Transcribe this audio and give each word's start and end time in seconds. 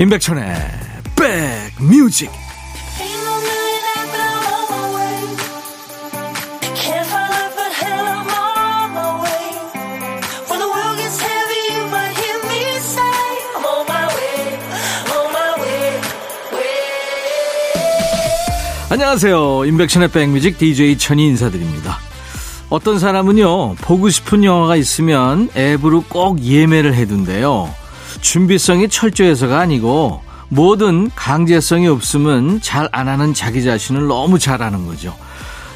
임백천의 0.00 0.56
백뮤직. 1.14 2.30
안녕하세요. 18.88 19.66
임백천의 19.66 20.08
백뮤직 20.08 20.56
DJ 20.56 20.96
천이 20.96 21.26
인사드립니다. 21.26 21.98
어떤 22.70 22.98
사람은요 22.98 23.74
보고 23.74 24.08
싶은 24.08 24.44
영화가 24.44 24.76
있으면 24.76 25.50
앱으로 25.54 26.04
꼭 26.08 26.42
예매를 26.42 26.94
해둔대요 26.94 27.79
준비성이 28.20 28.88
철저해서가 28.88 29.58
아니고 29.58 30.22
뭐든 30.48 31.10
강제성이 31.14 31.88
없으면 31.88 32.60
잘 32.60 32.88
안 32.92 33.08
하는 33.08 33.34
자기 33.34 33.62
자신을 33.62 34.06
너무 34.08 34.38
잘 34.38 34.62
아는 34.62 34.86
거죠. 34.86 35.14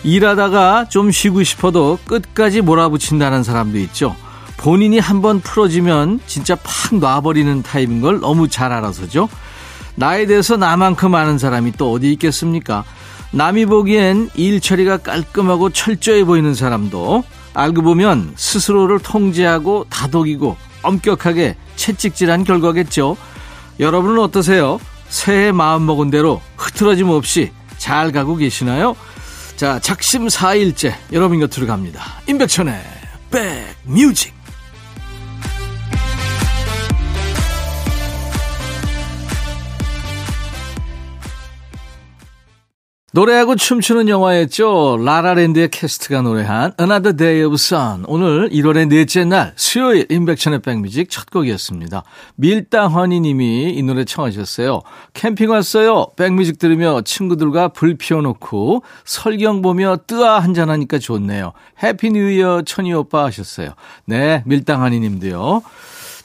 일하다가 0.02 0.88
좀 0.88 1.10
쉬고 1.10 1.42
싶어도 1.44 1.98
끝까지 2.06 2.60
몰아붙인다는 2.60 3.42
사람도 3.42 3.78
있죠. 3.78 4.16
본인이 4.56 4.98
한번 4.98 5.40
풀어지면 5.40 6.20
진짜 6.26 6.56
팍 6.56 6.96
놔버리는 6.96 7.62
타입인 7.62 8.00
걸 8.00 8.20
너무 8.20 8.48
잘 8.48 8.72
알아서죠. 8.72 9.28
나에 9.94 10.26
대해서 10.26 10.56
나만큼 10.56 11.14
아는 11.14 11.38
사람이 11.38 11.72
또 11.72 11.92
어디 11.92 12.12
있겠습니까? 12.12 12.84
남이 13.30 13.66
보기엔 13.66 14.30
일 14.34 14.60
처리가 14.60 14.98
깔끔하고 14.98 15.70
철저해 15.70 16.24
보이는 16.24 16.54
사람도 16.54 17.24
알고 17.54 17.82
보면 17.82 18.32
스스로를 18.36 18.98
통제하고 18.98 19.86
다독이고 19.88 20.56
엄격하게 20.84 21.56
채찍질한 21.76 22.44
결과겠죠. 22.44 23.16
여러분은 23.80 24.18
어떠세요? 24.20 24.78
새해 25.08 25.52
마음먹은 25.52 26.10
대로 26.10 26.40
흐트러짐 26.56 27.08
없이 27.08 27.52
잘 27.78 28.12
가고 28.12 28.36
계시나요? 28.36 28.96
자, 29.56 29.78
작심 29.78 30.26
4일째 30.26 30.94
여러분 31.12 31.38
곁으로 31.40 31.66
갑니다. 31.66 32.02
임백천의 32.28 32.74
백뮤직 33.30 34.33
노래하고 43.14 43.54
춤추는 43.54 44.08
영화였죠. 44.08 44.98
라라랜드의 45.04 45.68
cast가 45.68 46.22
노래한 46.22 46.72
Another 46.80 47.16
Day 47.16 47.44
of 47.44 47.54
Sun. 47.54 48.04
오늘 48.08 48.48
1월의 48.50 48.88
넷째 48.88 49.24
날 49.24 49.52
수요일 49.54 50.06
임백천의 50.10 50.62
백뮤직 50.62 51.08
첫 51.10 51.30
곡이었습니다. 51.30 52.02
밀당허니 52.34 53.20
님이 53.20 53.72
이 53.72 53.82
노래 53.84 54.04
청하셨어요. 54.04 54.82
캠핑 55.12 55.48
왔어요. 55.48 56.08
백뮤직 56.16 56.58
들으며 56.58 57.02
친구들과 57.02 57.68
불 57.68 57.96
피워놓고 57.96 58.82
설경 59.04 59.62
보며 59.62 59.96
뜨아 60.08 60.40
한잔하니까 60.40 60.98
좋네요. 60.98 61.52
Happy 61.84 62.10
New 62.10 62.32
Year 62.32 62.62
천이 62.66 62.92
오빠 62.94 63.26
하셨어요. 63.26 63.74
네, 64.06 64.42
밀당허니 64.44 64.98
님도요. 64.98 65.62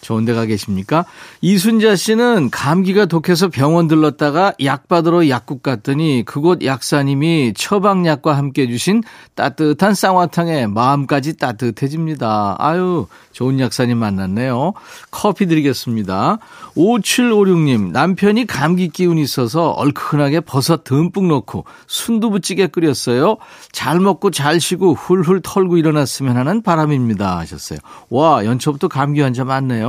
좋은 0.01 0.25
데 0.25 0.33
가 0.33 0.45
계십니까? 0.45 1.05
이순자 1.41 1.95
씨는 1.95 2.49
감기가 2.51 3.05
독해서 3.05 3.49
병원 3.49 3.87
들렀다가 3.87 4.53
약 4.63 4.87
받으러 4.87 5.27
약국 5.27 5.61
갔더니 5.61 6.23
그곳 6.25 6.63
약사님이 6.63 7.53
처방약과 7.55 8.37
함께 8.37 8.67
주신 8.67 9.03
따뜻한 9.35 9.93
쌍화탕에 9.93 10.67
마음까지 10.67 11.37
따뜻해집니다. 11.37 12.55
아유, 12.59 13.07
좋은 13.33 13.59
약사님 13.59 13.97
만났네요. 13.97 14.73
커피 15.11 15.45
드리겠습니다. 15.47 16.37
5756님, 16.77 17.91
남편이 17.91 18.47
감기 18.47 18.89
기운이 18.89 19.21
있어서 19.21 19.71
얼큰하게 19.71 20.41
버섯 20.41 20.83
듬뿍 20.83 21.27
넣고 21.27 21.65
순두부찌개 21.87 22.67
끓였어요. 22.67 23.37
잘 23.71 23.99
먹고 23.99 24.31
잘 24.31 24.59
쉬고 24.59 24.93
훌훌 24.93 25.41
털고 25.43 25.77
일어났으면 25.77 26.37
하는 26.37 26.61
바람입니다. 26.61 27.37
하셨어요. 27.39 27.79
와, 28.09 28.45
연초부터 28.45 28.87
감기 28.87 29.21
환자 29.21 29.43
많네요. 29.43 29.88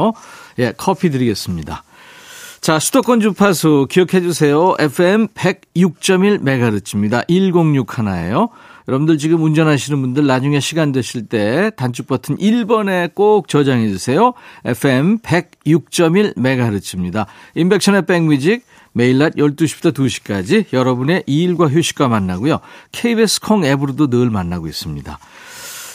예, 0.58 0.72
커피 0.76 1.10
드리겠습니다. 1.10 1.84
자, 2.60 2.78
수도권 2.78 3.20
주파수 3.20 3.86
기억해 3.88 4.20
주세요. 4.20 4.74
FM 4.78 5.28
106.1MHz입니다. 5.28 7.26
106 7.26 7.98
하나예요. 7.98 8.50
여러분들 8.86 9.18
지금 9.18 9.42
운전하시는 9.42 10.00
분들 10.00 10.26
나중에 10.26 10.60
시간 10.60 10.92
되실 10.92 11.26
때 11.26 11.70
단축 11.76 12.06
버튼 12.06 12.36
1번에 12.36 13.14
꼭 13.14 13.48
저장해 13.48 13.88
주세요. 13.88 14.34
FM 14.64 15.20
106.1MHz입니다. 15.20 17.26
인백션의 17.54 18.06
백뮤직 18.06 18.64
매일 18.92 19.18
낮 19.18 19.36
12시부터 19.36 19.94
2시까지 19.94 20.66
여러분의 20.72 21.22
일과 21.26 21.68
휴식과 21.68 22.08
만나고요. 22.08 22.58
KBS 22.92 23.40
콩 23.40 23.64
앱으로도 23.64 24.08
늘 24.08 24.28
만나고 24.28 24.66
있습니다. 24.66 25.18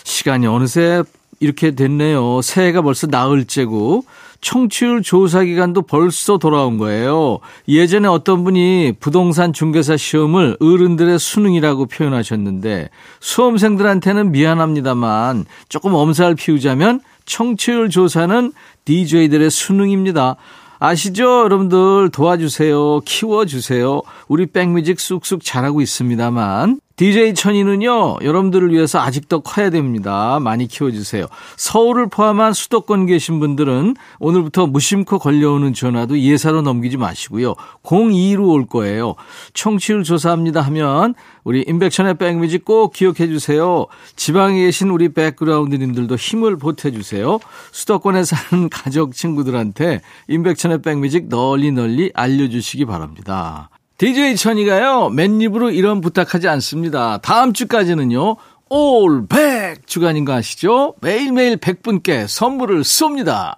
시간이 0.03 0.47
어느새 0.47 1.03
이렇게 1.39 1.71
됐네요. 1.71 2.41
새해가 2.41 2.81
벌써 2.81 3.07
나흘째고 3.07 4.05
청취율 4.41 5.01
조사 5.01 5.43
기간도 5.43 5.83
벌써 5.83 6.37
돌아온 6.37 6.77
거예요. 6.77 7.39
예전에 7.67 8.07
어떤 8.07 8.43
분이 8.43 8.93
부동산 8.99 9.53
중개사 9.53 9.97
시험을 9.97 10.57
어른들의 10.59 11.17
수능이라고 11.17 11.87
표현하셨는데 11.87 12.89
수험생들한테는 13.21 14.31
미안합니다만 14.31 15.45
조금 15.67 15.93
엄살 15.93 16.35
피우자면 16.35 17.01
청취율 17.25 17.89
조사는 17.89 18.53
DJ들의 18.85 19.49
수능입니다. 19.49 20.35
아시죠? 20.77 21.41
여러분들 21.43 22.09
도와주세요. 22.11 22.99
키워주세요. 23.05 24.01
우리 24.27 24.45
백뮤직 24.45 24.99
쑥쑥 24.99 25.43
잘하고 25.43 25.81
있습니다만 25.81 26.79
DJ 26.97 27.33
천이는요, 27.33 28.17
여러분들을 28.21 28.71
위해서 28.71 28.99
아직 28.99 29.27
더 29.27 29.39
커야 29.39 29.69
됩니다. 29.69 30.39
많이 30.39 30.65
키워주세요. 30.65 31.27
서울을 31.57 32.07
포함한 32.07 32.53
수도권 32.53 33.05
계신 33.05 33.41
분들은 33.41 33.95
오늘부터 34.19 34.67
무심코 34.67 35.19
걸려오는 35.19 35.73
전화도 35.73 36.17
예사로 36.19 36.61
넘기지 36.61 36.95
마시고요. 36.95 37.55
02로 37.83 38.47
올 38.47 38.65
거예요. 38.65 39.15
청취율 39.53 40.03
조사합니다 40.03 40.61
하면 40.61 41.15
우리 41.43 41.65
인백천의 41.67 42.17
백뮤직 42.17 42.63
꼭 42.63 42.93
기억해 42.93 43.27
주세요. 43.27 43.87
지방에 44.15 44.61
계신 44.61 44.89
우리 44.89 45.09
백그라운드님들도 45.09 46.15
힘을 46.15 46.57
보태주세요. 46.57 47.39
수도권에 47.73 48.23
사는 48.23 48.69
가족 48.69 49.13
친구들한테 49.13 49.99
인백천의 50.29 50.81
백뮤직 50.81 51.27
널리 51.27 51.73
널리 51.73 52.11
알려주시기 52.13 52.85
바랍니다. 52.85 53.69
DJ 53.97 54.35
천이가요, 54.35 55.09
맨입으로 55.09 55.69
이런 55.69 56.01
부탁하지 56.01 56.49
않습니다. 56.49 57.17
다음 57.19 57.53
주까지는요, 57.53 58.35
올100 58.69 59.87
주간인 59.87 60.25
거 60.25 60.33
아시죠? 60.33 60.95
매일매일 60.99 61.55
100분께 61.55 62.27
선물을 62.27 62.81
쏩니다. 62.81 63.55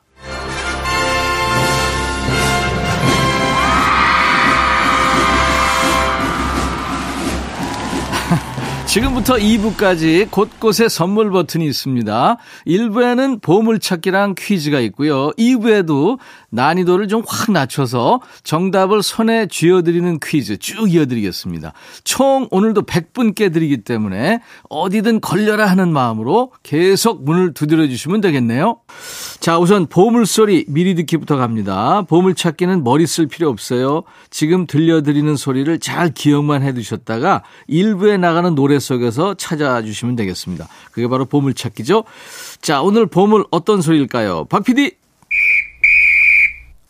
지금부터 8.86 9.38
2부까지 9.38 10.30
곳곳에 10.30 10.88
선물 10.88 11.32
버튼이 11.32 11.66
있습니다. 11.66 12.38
1부에는 12.68 13.42
보물찾기랑 13.42 14.36
퀴즈가 14.38 14.80
있고요. 14.82 15.32
2부에도 15.32 16.20
난이도를 16.58 17.08
좀 17.08 17.24
확 17.28 17.52
낮춰서 17.52 18.22
정답을 18.44 19.04
손에 19.04 19.48
쥐어드리는 19.48 20.20
퀴즈 20.24 20.58
쭉 20.58 20.92
이어드리겠습니다. 20.92 21.74
총 22.04 22.48
오늘도 22.52 22.84
100분께 22.84 23.54
드리기 23.54 23.78
때문에 23.84 24.42
어디든 24.70 25.22
걸려라 25.22 25.66
하는 25.68 25.92
마음으로 25.92 26.52
계속 26.64 27.24
문을 27.24 27.54
두드려 27.54 27.88
주시면 27.88 28.22
되겠네요. 28.22 28.80
자, 29.40 29.60
우선 29.60 29.88
보물소리 29.88 30.66
미리 30.68 30.96
듣기부터 30.96 31.38
갑니다. 31.38 32.04
보물찾기는 32.04 32.84
머리 32.84 33.06
쓸 33.06 33.28
필요 33.28 33.50
없어요. 33.50 34.04
지금 34.30 34.66
들려드리는 34.66 35.36
소리를 35.36 35.80
잘 35.80 36.10
기억만 36.10 36.64
해 36.64 36.74
두셨다가 36.74 37.44
1부에 37.70 38.20
나가는 38.20 38.56
노래 38.56 38.80
속에서 38.80 39.36
찾아주시면 39.36 40.16
되겠습니다. 40.16 40.68
그게 40.92 41.08
바로 41.08 41.26
보물찾기죠. 41.26 42.04
자, 42.62 42.82
오늘 42.82 43.06
보물 43.06 43.46
어떤 43.52 43.82
소리일까요? 43.82 44.46
박 44.46 44.64
PD! 44.64 45.07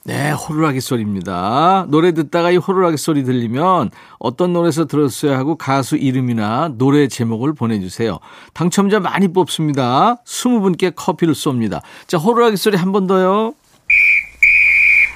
네, 0.07 0.31
호루라기 0.31 0.79
소리입니다. 0.79 1.85
노래 1.89 2.13
듣다가 2.13 2.49
이 2.51 2.55
호루라기 2.55 2.95
소리 2.95 3.25
들리면 3.25 3.89
어떤 4.19 4.53
노래에서 4.53 4.85
들었어야 4.85 5.37
하고 5.37 5.57
가수 5.57 5.97
이름이나 5.97 6.71
노래 6.77 7.09
제목을 7.09 7.53
보내주세요. 7.53 8.17
당첨자 8.53 9.01
많이 9.01 9.27
뽑습니다. 9.33 10.15
20분께 10.23 10.93
커피를 10.95 11.33
쏩니다. 11.33 11.81
자, 12.07 12.17
호루라기 12.17 12.55
소리 12.55 12.77
한 12.77 12.93
번 12.93 13.05
더요. 13.05 13.53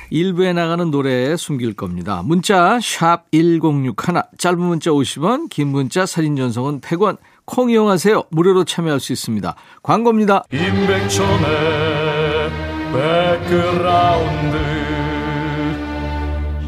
일부에 0.09 0.51
나가는 0.51 0.91
노래에 0.91 1.37
숨길 1.37 1.73
겁니다. 1.73 2.21
문자 2.25 2.77
1061, 2.81 3.93
짧은 4.37 4.59
문자 4.59 4.91
50원, 4.91 5.49
긴 5.49 5.69
문자 5.69 6.05
사진 6.05 6.35
전송은 6.35 6.81
100원. 6.81 7.15
콩 7.45 7.69
이용하세요. 7.69 8.23
무료로 8.29 8.65
참여할 8.65 8.99
수 8.99 9.13
있습니다. 9.13 9.55
광고입니다. 9.83 10.43
임백천의 10.51 12.51
백그라운드 12.91 14.80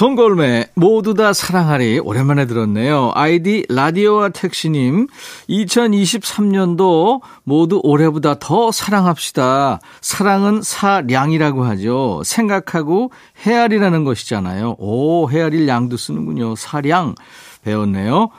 송골매 0.00 0.68
모두 0.76 1.12
다 1.12 1.34
사랑하리 1.34 1.98
오랜만에 1.98 2.46
들었네요. 2.46 3.12
아이디 3.14 3.66
라디오와 3.68 4.30
택시님 4.30 5.08
2023년도 5.50 7.20
모두 7.44 7.82
올해보다 7.84 8.38
더 8.38 8.72
사랑합시다. 8.72 9.78
사랑은 10.00 10.62
사량이라고 10.62 11.64
하죠. 11.64 12.22
생각하고 12.24 13.12
헤아리라는 13.44 14.04
것이잖아요. 14.04 14.76
오 14.78 15.28
헤아릴 15.28 15.68
양도 15.68 15.98
쓰는군요. 15.98 16.56
사량 16.56 17.14
배웠네요. 17.64 18.30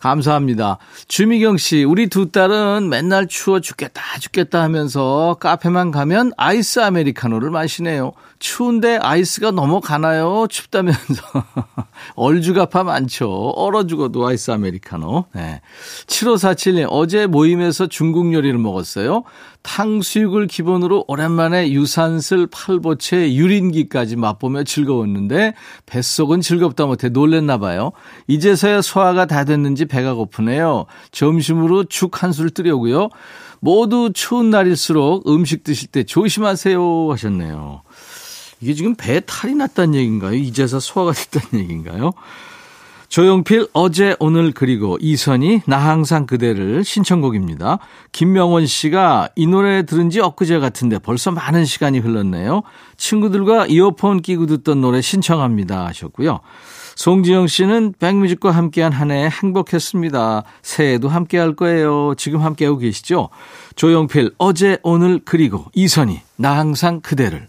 감사합니다. 0.00 0.78
주미경 1.08 1.56
씨, 1.56 1.84
우리 1.84 2.08
두 2.08 2.30
딸은 2.30 2.88
맨날 2.88 3.26
추워 3.26 3.60
죽겠다, 3.60 4.02
죽겠다 4.20 4.62
하면서 4.62 5.36
카페만 5.40 5.90
가면 5.90 6.32
아이스 6.36 6.80
아메리카노를 6.80 7.50
마시네요. 7.50 8.12
추운데 8.38 8.98
아이스가 9.00 9.50
넘어가나요? 9.50 10.46
춥다면서. 10.48 11.22
얼죽아파 12.16 12.84
많죠. 12.84 13.28
얼어 13.56 13.86
죽어도 13.86 14.26
아이스 14.26 14.50
아메리카노. 14.50 15.26
네. 15.34 15.60
7547님, 16.06 16.86
어제 16.90 17.26
모임에서 17.26 17.86
중국 17.86 18.32
요리를 18.32 18.58
먹었어요. 18.58 19.24
탕수육을 19.62 20.46
기본으로 20.46 21.04
오랜만에 21.08 21.72
유산슬, 21.72 22.46
팔보채, 22.46 23.34
유린기까지 23.34 24.16
맛보며 24.16 24.62
즐거웠는데 24.64 25.54
뱃속은 25.86 26.40
즐겁다 26.40 26.86
못해 26.86 27.08
놀랬나 27.08 27.58
봐요. 27.58 27.90
이제서야 28.28 28.80
소화가 28.82 29.26
다 29.26 29.44
됐는지 29.44 29.84
배가 29.86 30.14
고프네요. 30.14 30.86
점심으로 31.10 31.84
죽 31.84 32.22
한 32.22 32.32
술 32.32 32.50
뜨려고요. 32.50 33.08
모두 33.60 34.10
추운 34.14 34.50
날일수록 34.50 35.28
음식 35.28 35.64
드실 35.64 35.88
때 35.88 36.04
조심하세요 36.04 37.10
하셨네요. 37.10 37.82
이게 38.60 38.74
지금 38.74 38.94
배에 38.94 39.20
탈이 39.20 39.54
났다는 39.54 39.94
얘기인가요? 39.94 40.34
이제서 40.34 40.80
소화가 40.80 41.12
됐다는 41.12 41.64
얘기인가요? 41.64 42.12
조용필 43.08 43.68
어제 43.72 44.16
오늘 44.18 44.50
그리고 44.50 44.98
이선희 45.00 45.62
나 45.66 45.78
항상 45.78 46.26
그대를 46.26 46.82
신청곡입니다. 46.84 47.78
김명원 48.10 48.66
씨가 48.66 49.28
이 49.36 49.46
노래 49.46 49.84
들은 49.84 50.10
지 50.10 50.20
엊그제 50.20 50.58
같은데 50.58 50.98
벌써 50.98 51.30
많은 51.30 51.64
시간이 51.64 52.00
흘렀네요. 52.00 52.62
친구들과 52.96 53.66
이어폰 53.66 54.22
끼고 54.22 54.46
듣던 54.46 54.80
노래 54.80 55.00
신청합니다 55.00 55.86
하셨고요. 55.86 56.40
송지영 56.96 57.46
씨는 57.46 57.94
백뮤직과 57.98 58.50
함께한 58.50 58.90
한 58.92 59.10
해 59.10 59.28
행복했습니다. 59.30 60.42
새해에도 60.62 61.08
함께할 61.08 61.54
거예요. 61.54 62.14
지금 62.16 62.40
함께하고 62.40 62.78
계시죠? 62.78 63.28
조용필 63.76 64.32
어제 64.38 64.78
오늘 64.82 65.20
그리고 65.24 65.66
이선희 65.74 66.20
나 66.36 66.58
항상 66.58 67.00
그대를 67.00 67.48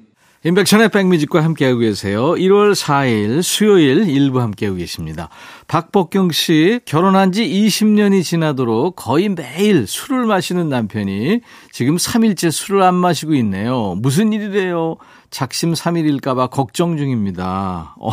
임백천의 0.43 0.89
백뮤직과 0.89 1.43
함께하고 1.43 1.77
계세요. 1.77 2.31
1월 2.31 2.73
4일 2.73 3.43
수요일 3.43 4.09
일부 4.09 4.41
함께하고 4.41 4.75
계십니다. 4.77 5.29
박복경 5.67 6.31
씨 6.31 6.79
결혼한 6.85 7.31
지 7.31 7.47
20년이 7.47 8.23
지나도록 8.23 8.95
거의 8.95 9.29
매일 9.29 9.85
술을 9.85 10.25
마시는 10.25 10.67
남편이 10.67 11.41
지금 11.71 11.95
3일째 11.97 12.49
술을 12.49 12.81
안 12.81 12.95
마시고 12.95 13.35
있네요. 13.35 13.93
무슨 13.99 14.33
일이래요? 14.33 14.95
작심 15.29 15.73
3일일까봐 15.73 16.49
걱정 16.49 16.97
중입니다. 16.97 17.93
어, 18.01 18.11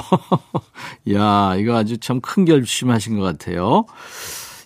야, 1.14 1.54
이거 1.56 1.76
아주 1.76 1.96
참 1.96 2.20
큰 2.20 2.44
결심하신 2.44 3.18
것 3.18 3.24
같아요. 3.24 3.86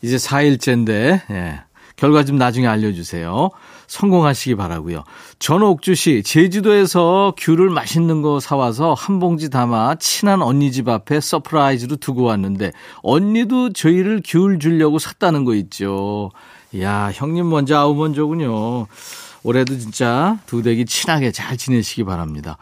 이제 0.02 0.16
4일째인데, 0.16 1.22
예. 1.30 1.60
결과 1.94 2.24
좀 2.24 2.36
나중에 2.38 2.66
알려주세요. 2.66 3.50
성공하시기 3.92 4.54
바라고요. 4.54 5.04
전옥주 5.38 5.94
씨, 5.94 6.22
제주도에서 6.22 7.34
귤을 7.36 7.68
맛있는 7.68 8.22
거 8.22 8.40
사와서 8.40 8.94
한 8.94 9.18
봉지 9.18 9.50
담아 9.50 9.96
친한 9.96 10.40
언니 10.40 10.72
집 10.72 10.88
앞에 10.88 11.20
surprise로 11.20 11.96
두고 11.96 12.22
왔는데 12.22 12.72
언니도 13.02 13.74
저희를 13.74 14.22
귤 14.24 14.58
주려고 14.58 14.98
샀다는 14.98 15.44
거 15.44 15.54
있죠. 15.56 16.30
야 16.80 17.10
형님 17.12 17.50
먼저 17.50 17.76
아우 17.76 17.94
먼저군요. 17.94 18.86
올해도 19.42 19.76
진짜 19.76 20.38
두 20.46 20.62
댁이 20.62 20.86
친하게 20.86 21.30
잘 21.30 21.58
지내시기 21.58 22.04
바랍니다. 22.04 22.56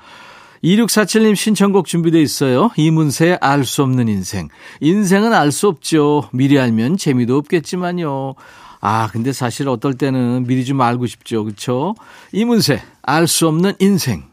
2647님 0.64 1.37
신청곡 1.37 1.87
준비돼 1.87 2.21
있어요. 2.21 2.71
이문세의 2.76 3.38
알 3.40 3.64
수 3.64 3.85
없는 3.85 4.09
인생. 4.09 4.49
인생은 4.81 5.33
알 5.33 5.52
수 5.52 5.69
없죠. 5.69 6.28
미리 6.33 6.59
알면 6.59 6.97
재미도 6.97 7.37
없겠지만요. 7.37 8.35
아, 8.81 9.09
근데 9.13 9.33
사실 9.33 9.69
어떨 9.69 9.95
때는 9.95 10.45
미리 10.47 10.65
좀 10.65 10.81
알고 10.81 11.07
싶죠. 11.07 11.45
그렇죠? 11.45 11.95
이문세 12.33 12.83
알 13.03 13.27
수 13.27 13.47
없는 13.49 13.75
인생. 13.79 14.25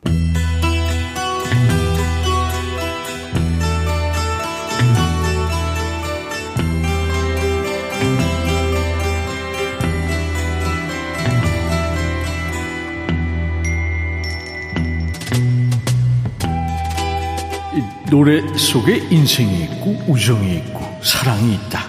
노래 18.10 18.42
속에 18.58 19.06
인생이 19.12 19.64
있고 19.66 19.92
우정이 20.08 20.56
있고 20.60 20.80
사랑이 21.04 21.56
있다. 21.56 21.82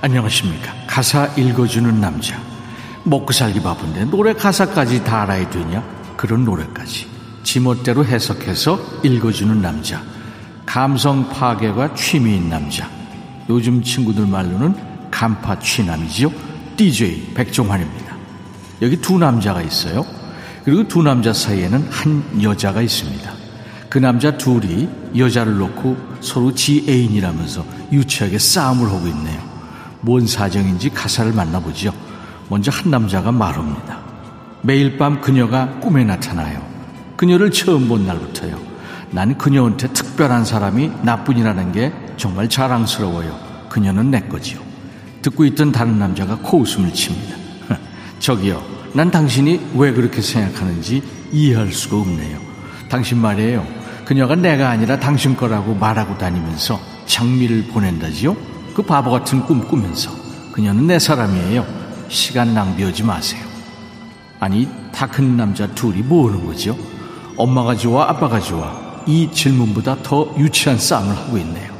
안녕하십니까. 0.00 0.74
가사 0.90 1.26
읽어주는 1.36 2.00
남자. 2.00 2.36
먹고 3.04 3.32
살기 3.32 3.62
바쁜데 3.62 4.06
노래 4.06 4.32
가사까지 4.34 5.04
다 5.04 5.22
알아야 5.22 5.48
되냐? 5.48 5.84
그런 6.16 6.44
노래까지. 6.44 7.06
지멋대로 7.44 8.04
해석해서 8.04 8.78
읽어주는 9.04 9.62
남자. 9.62 10.02
감성 10.66 11.28
파괴가 11.28 11.94
취미인 11.94 12.50
남자. 12.50 12.90
요즘 13.48 13.84
친구들 13.84 14.26
말로는 14.26 14.74
간파 15.12 15.60
취남이지요. 15.60 16.32
DJ 16.76 17.34
백종환입니다. 17.34 18.16
여기 18.82 18.96
두 18.96 19.16
남자가 19.16 19.62
있어요. 19.62 20.04
그리고 20.64 20.88
두 20.88 21.02
남자 21.02 21.32
사이에는 21.32 21.86
한 21.88 22.42
여자가 22.42 22.82
있습니다. 22.82 23.32
그 23.88 23.98
남자 23.98 24.36
둘이 24.36 24.88
여자를 25.16 25.56
놓고 25.56 25.96
서로 26.20 26.52
지 26.52 26.84
애인이라면서 26.88 27.64
유치하게 27.92 28.40
싸움을 28.40 28.88
하고 28.88 29.06
있네요. 29.06 29.49
뭔 30.00 30.26
사정인지 30.26 30.90
가사를 30.90 31.32
만나보죠. 31.32 31.92
먼저 32.48 32.70
한 32.70 32.90
남자가 32.90 33.32
말합니다. 33.32 34.00
매일 34.62 34.98
밤 34.98 35.20
그녀가 35.20 35.68
꿈에 35.80 36.04
나타나요. 36.04 36.60
그녀를 37.16 37.50
처음 37.50 37.88
본 37.88 38.06
날부터요. 38.06 38.58
난 39.10 39.36
그녀한테 39.36 39.88
특별한 39.88 40.44
사람이 40.44 40.92
나뿐이라는 41.02 41.72
게 41.72 41.92
정말 42.16 42.48
자랑스러워요. 42.48 43.38
그녀는 43.68 44.10
내 44.10 44.20
거지요. 44.20 44.60
듣고 45.22 45.44
있던 45.46 45.72
다른 45.72 45.98
남자가 45.98 46.38
코웃음을 46.38 46.92
칩니다. 46.92 47.36
저기요, 48.18 48.62
난 48.94 49.10
당신이 49.10 49.72
왜 49.74 49.92
그렇게 49.92 50.20
생각하는지 50.22 51.02
이해할 51.32 51.72
수가 51.72 51.98
없네요. 51.98 52.38
당신 52.88 53.18
말이에요. 53.18 53.66
그녀가 54.04 54.34
내가 54.34 54.70
아니라 54.70 54.98
당신 54.98 55.36
거라고 55.36 55.74
말하고 55.74 56.18
다니면서 56.18 56.80
장미를 57.06 57.68
보낸다지요? 57.68 58.36
그 58.74 58.82
바보 58.82 59.10
같은 59.10 59.42
꿈 59.44 59.66
꾸면서 59.66 60.10
그녀는 60.52 60.86
내 60.86 60.98
사람이에요. 60.98 61.66
시간 62.08 62.54
낭비하지 62.54 63.02
마세요. 63.04 63.42
아니 64.40 64.68
다 64.92 65.06
큰 65.06 65.36
남자 65.36 65.66
둘이 65.68 66.02
뭐하는 66.02 66.46
거죠? 66.46 66.76
엄마가 67.36 67.74
좋아 67.76 68.08
아빠가 68.08 68.40
좋아 68.40 69.02
이 69.06 69.30
질문보다 69.32 69.96
더 70.02 70.34
유치한 70.38 70.78
싸움을 70.78 71.16
하고 71.16 71.38
있네요. 71.38 71.72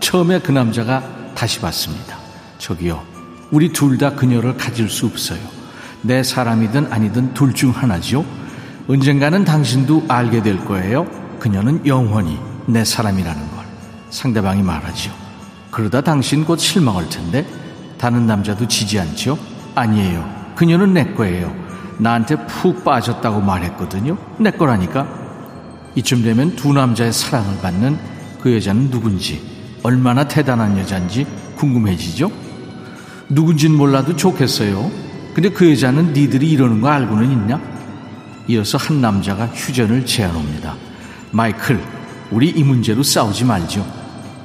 처음에 0.00 0.38
그 0.40 0.52
남자가 0.52 1.02
다시 1.34 1.60
봤습니다. 1.60 2.16
저기요 2.58 3.02
우리 3.50 3.72
둘 3.72 3.98
다 3.98 4.10
그녀를 4.14 4.56
가질 4.56 4.88
수 4.88 5.06
없어요. 5.06 5.40
내 6.02 6.22
사람이든 6.22 6.92
아니든 6.92 7.34
둘 7.34 7.52
중 7.54 7.70
하나죠. 7.70 8.24
언젠가는 8.88 9.44
당신도 9.44 10.04
알게 10.08 10.42
될 10.42 10.64
거예요. 10.64 11.06
그녀는 11.38 11.86
영원히 11.86 12.38
내 12.66 12.84
사람이라는 12.84 13.50
걸. 13.50 13.64
상대방이 14.10 14.62
말하죠. 14.62 15.10
그러다 15.74 16.02
당신 16.02 16.44
곧 16.44 16.56
실망할 16.56 17.08
텐데 17.08 17.44
다른 17.98 18.28
남자도 18.28 18.68
지지 18.68 19.00
않죠? 19.00 19.36
아니에요. 19.74 20.52
그녀는 20.54 20.94
내 20.94 21.04
거예요. 21.04 21.52
나한테 21.98 22.36
푹 22.46 22.84
빠졌다고 22.84 23.40
말했거든요. 23.40 24.16
내 24.38 24.52
거라니까. 24.52 25.08
이쯤 25.96 26.22
되면 26.22 26.54
두 26.54 26.72
남자의 26.72 27.12
사랑을 27.12 27.58
받는 27.60 27.98
그 28.40 28.54
여자는 28.54 28.88
누군지, 28.88 29.42
얼마나 29.82 30.28
대단한 30.28 30.78
여자인지 30.78 31.26
궁금해지죠? 31.56 32.30
누군진 33.28 33.76
몰라도 33.76 34.14
좋겠어요. 34.14 34.92
근데 35.34 35.48
그 35.48 35.68
여자는 35.72 36.12
니들이 36.12 36.52
이러는 36.52 36.80
거 36.80 36.88
알고는 36.88 37.32
있냐? 37.32 37.60
이어서 38.46 38.78
한 38.78 39.00
남자가 39.00 39.46
휴전을 39.46 40.06
제안합니다. 40.06 40.76
마이클, 41.32 41.82
우리 42.30 42.50
이 42.50 42.62
문제로 42.62 43.02
싸우지 43.02 43.44
말죠. 43.44 43.84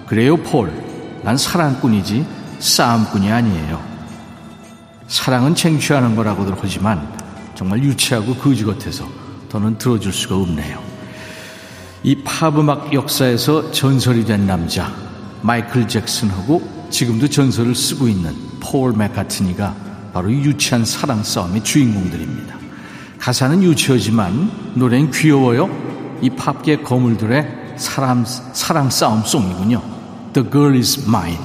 그래요, 0.07 0.35
폴. 0.35 0.88
난 1.23 1.37
사랑꾼이지 1.37 2.25
싸움꾼이 2.59 3.31
아니에요. 3.31 3.81
사랑은 5.07 5.55
쟁취하는 5.55 6.15
거라고들 6.15 6.55
하지만 6.59 7.07
정말 7.55 7.83
유치하고 7.83 8.35
거지 8.35 8.63
같아서 8.63 9.07
더는 9.49 9.77
들어줄 9.77 10.13
수가 10.13 10.35
없네요. 10.35 10.79
이 12.03 12.15
팝음악 12.23 12.93
역사에서 12.93 13.71
전설이 13.71 14.23
된 14.25 14.47
남자 14.47 14.91
마이클 15.41 15.87
잭슨하고 15.87 16.87
지금도 16.89 17.27
전설을 17.27 17.75
쓰고 17.75 18.07
있는 18.07 18.35
폴 18.59 18.93
맥카트니가 18.93 19.75
바로 20.13 20.29
이 20.29 20.35
유치한 20.35 20.85
사랑 20.85 21.23
싸움의 21.23 21.63
주인공들입니다. 21.63 22.55
가사는 23.19 23.61
유치하지만 23.61 24.51
노래는 24.75 25.11
귀여워요. 25.11 25.69
이 26.21 26.29
팝계 26.29 26.77
거물들의 26.77 27.75
사람, 27.77 28.23
사랑 28.25 28.89
싸움 28.89 29.23
송이군요. 29.23 29.98
The 30.33 30.47
Girl 30.49 30.77
is 30.77 31.03
Mine. 31.07 31.39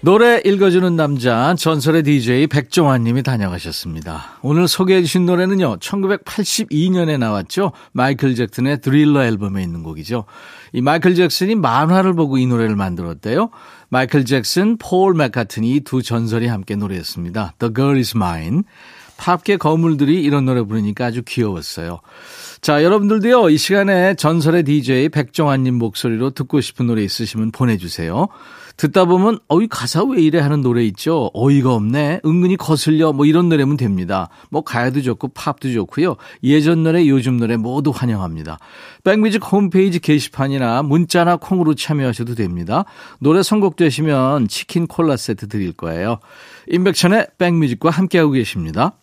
노래 0.00 0.40
읽어주는 0.44 0.96
남자 0.96 1.54
전설의 1.54 2.04
DJ 2.04 2.46
백종환 2.46 3.02
님이 3.04 3.22
다녀가셨습니다. 3.22 4.38
오늘 4.42 4.66
소개해 4.66 5.02
주신 5.02 5.26
노래는요. 5.26 5.76
1982년에 5.76 7.18
나왔죠. 7.18 7.72
마이클 7.92 8.34
잭슨의 8.34 8.80
드릴러 8.80 9.24
앨범에 9.24 9.62
있는 9.62 9.82
곡이죠. 9.82 10.24
이 10.72 10.80
마이클 10.80 11.14
잭슨이 11.14 11.56
만화를 11.56 12.14
보고 12.14 12.38
이 12.38 12.46
노래를 12.46 12.76
만들었대요. 12.76 13.50
마이클 13.90 14.24
잭슨, 14.24 14.78
폴 14.78 15.14
맥카트니 15.14 15.80
두 15.80 16.02
전설이 16.02 16.46
함께 16.46 16.76
노래했습니다. 16.76 17.54
The 17.58 17.74
Girl 17.74 17.98
is 17.98 18.16
Mine. 18.16 18.62
팝계 19.18 19.56
거물들이 19.56 20.22
이런 20.22 20.46
노래 20.46 20.62
부르니까 20.62 21.06
아주 21.06 21.22
귀여웠어요. 21.26 22.00
자, 22.60 22.82
여러분들도요, 22.82 23.50
이 23.50 23.56
시간에 23.56 24.14
전설의 24.14 24.64
DJ 24.64 25.10
백종환님 25.10 25.74
목소리로 25.74 26.30
듣고 26.30 26.60
싶은 26.60 26.86
노래 26.86 27.02
있으시면 27.02 27.52
보내주세요. 27.52 28.28
듣다 28.76 29.04
보면, 29.04 29.38
어이, 29.48 29.68
가사 29.68 30.02
왜 30.04 30.20
이래 30.22 30.40
하는 30.40 30.60
노래 30.60 30.84
있죠? 30.84 31.30
어이가 31.34 31.72
없네. 31.72 32.20
은근히 32.24 32.56
거슬려. 32.56 33.12
뭐 33.12 33.26
이런 33.26 33.48
노래면 33.48 33.76
됩니다. 33.76 34.28
뭐 34.50 34.62
가야도 34.62 35.02
좋고 35.02 35.28
팝도 35.28 35.72
좋고요. 35.72 36.16
예전 36.44 36.82
노래, 36.82 37.06
요즘 37.06 37.38
노래 37.38 37.56
모두 37.56 37.90
환영합니다. 37.90 38.58
백뮤직 39.04 39.42
홈페이지 39.52 39.98
게시판이나 39.98 40.82
문자나 40.82 41.36
콩으로 41.36 41.74
참여하셔도 41.74 42.34
됩니다. 42.34 42.84
노래 43.20 43.42
선곡되시면 43.42 44.48
치킨 44.48 44.86
콜라 44.86 45.16
세트 45.16 45.48
드릴 45.48 45.72
거예요. 45.72 46.18
임백천의 46.68 47.28
백뮤직과 47.38 47.90
함께하고 47.90 48.32
계십니다. 48.32 48.94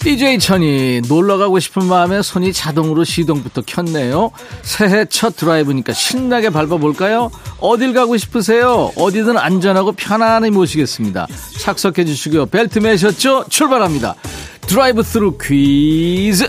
DJ 0.00 0.38
천이 0.38 1.02
놀러 1.08 1.36
가고 1.36 1.60
싶은 1.60 1.84
마음에 1.84 2.22
손이 2.22 2.54
자동으로 2.54 3.04
시동부터 3.04 3.62
켰네요. 3.66 4.30
새해 4.62 5.04
첫 5.04 5.36
드라이브니까 5.36 5.92
신나게 5.92 6.48
밟아볼까요? 6.48 7.30
어딜 7.60 7.92
가고 7.92 8.16
싶으세요? 8.16 8.92
어디든 8.96 9.36
안전하고 9.36 9.92
편안히 9.92 10.50
모시겠습니다. 10.50 11.26
착석해 11.60 12.06
주시고요. 12.06 12.46
벨트 12.46 12.78
매셨죠? 12.78 13.44
출발합니다. 13.50 14.14
드라이브 14.62 15.02
스루 15.02 15.36
퀴즈. 15.36 16.48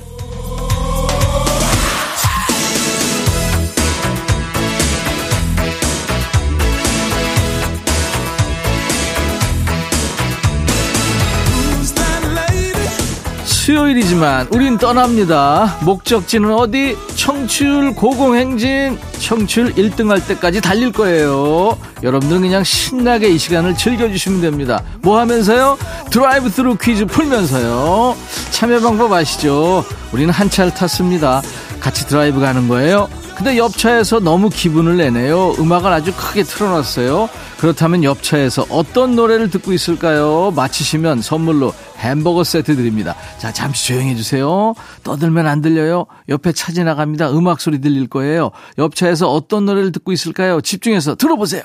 수요일이지만 13.62 14.48
우린 14.50 14.80
떠납니다. 14.80 15.77
목적지는 15.82 16.51
어디? 16.51 16.98
청취율 17.15 17.94
고공행진. 17.94 18.98
청취율 19.20 19.75
1등 19.75 20.08
할 20.08 20.25
때까지 20.25 20.62
달릴 20.62 20.91
거예요. 20.91 21.77
여러분들은 22.01 22.41
그냥 22.41 22.63
신나게 22.63 23.30
이 23.30 23.38
시간을 23.38 23.77
즐겨주시면 23.77 24.41
됩니다. 24.41 24.82
뭐 25.03 25.20
하면서요? 25.20 25.77
드라이브 26.10 26.50
스루 26.50 26.75
퀴즈 26.75 27.06
풀면서요. 27.06 28.15
참여 28.50 28.80
방법 28.80 29.13
아시죠? 29.13 29.86
우리는 30.12 30.34
한 30.34 30.50
차를 30.50 30.74
탔습니다. 30.74 31.44
같이 31.80 32.08
드라이브 32.08 32.39
가는 32.39 32.68
거예요. 32.68 33.08
근데 33.36 33.58
옆차에서 33.58 34.22
너무 34.22 34.50
기분을 34.50 34.98
내네요. 34.98 35.53
음악을 35.60 35.94
아주 35.94 36.12
크게 36.13 36.41
틀어놨어요. 36.44 37.30
그렇다면 37.62 38.03
옆차에서 38.03 38.65
어떤 38.72 39.15
노래를 39.15 39.51
듣고 39.51 39.72
있을까요? 39.72 40.51
맞히시면 40.56 41.22
선물로 41.22 41.75
햄버거 42.00 42.44
세트 42.44 42.75
드립니다. 42.75 43.15
자, 43.38 43.53
잠시 43.53 43.89
조용히 43.89 44.10
해주세요. 44.10 44.74
떠들면 45.03 45.46
안 45.46 45.62
들려요. 45.62 46.08
옆에 46.27 46.53
차 46.53 46.72
지나갑니다. 46.72 47.30
음악 47.34 47.62
소리 47.62 47.80
들릴 47.80 48.08
거예요. 48.08 48.50
옆차에서 48.80 49.32
어떤 49.32 49.68
노래를 49.68 49.91
듣고 49.91 50.12
있을까요? 50.12 50.60
집중해서 50.62 51.13
들어보세요. 51.13 51.62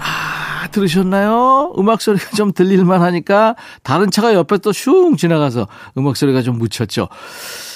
아, 0.00 0.68
들으셨나요? 0.70 1.74
음악 1.78 2.00
소리가 2.00 2.30
좀 2.36 2.52
들릴만 2.52 3.02
하니까 3.02 3.56
다른 3.82 4.10
차가 4.10 4.34
옆에 4.34 4.58
또 4.58 4.72
슝 4.72 5.16
지나가서 5.16 5.66
음악 5.96 6.16
소리가 6.16 6.42
좀 6.42 6.58
묻혔죠. 6.58 7.08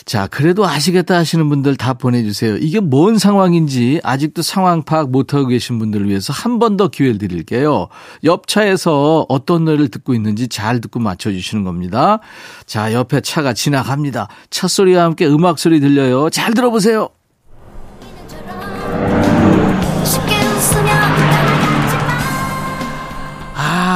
자, 0.05 0.27
그래도 0.27 0.67
아시겠다 0.67 1.17
하시는 1.17 1.49
분들 1.49 1.77
다 1.77 1.95
보내주세요. 1.95 2.57
이게 2.57 2.81
뭔 2.81 3.19
상황인지 3.19 4.01
아직도 4.03 4.43
상황 4.43 4.83
파악 4.83 5.11
못하고 5.11 5.47
계신 5.47 5.79
분들을 5.79 6.09
위해서 6.09 6.33
한 6.33 6.59
번 6.59 6.77
더 6.77 6.89
기회를 6.89 7.19
드릴게요. 7.19 7.89
옆차에서 8.25 9.27
어떤 9.29 9.65
노래를 9.65 9.89
듣고 9.89 10.15
있는지 10.15 10.49
잘 10.49 10.81
듣고 10.81 11.01
맞춰주시는 11.01 11.65
겁니다. 11.65 12.21
자, 12.67 12.93
옆에 12.93 13.21
차가 13.21 13.53
지나갑니다. 13.53 14.29
차 14.51 14.69
소리와 14.69 15.05
함께 15.05 15.27
음악 15.27 15.59
소리 15.59 15.81
들려요. 15.81 16.31
잘 16.31 16.55
들어보세요. 16.55 17.09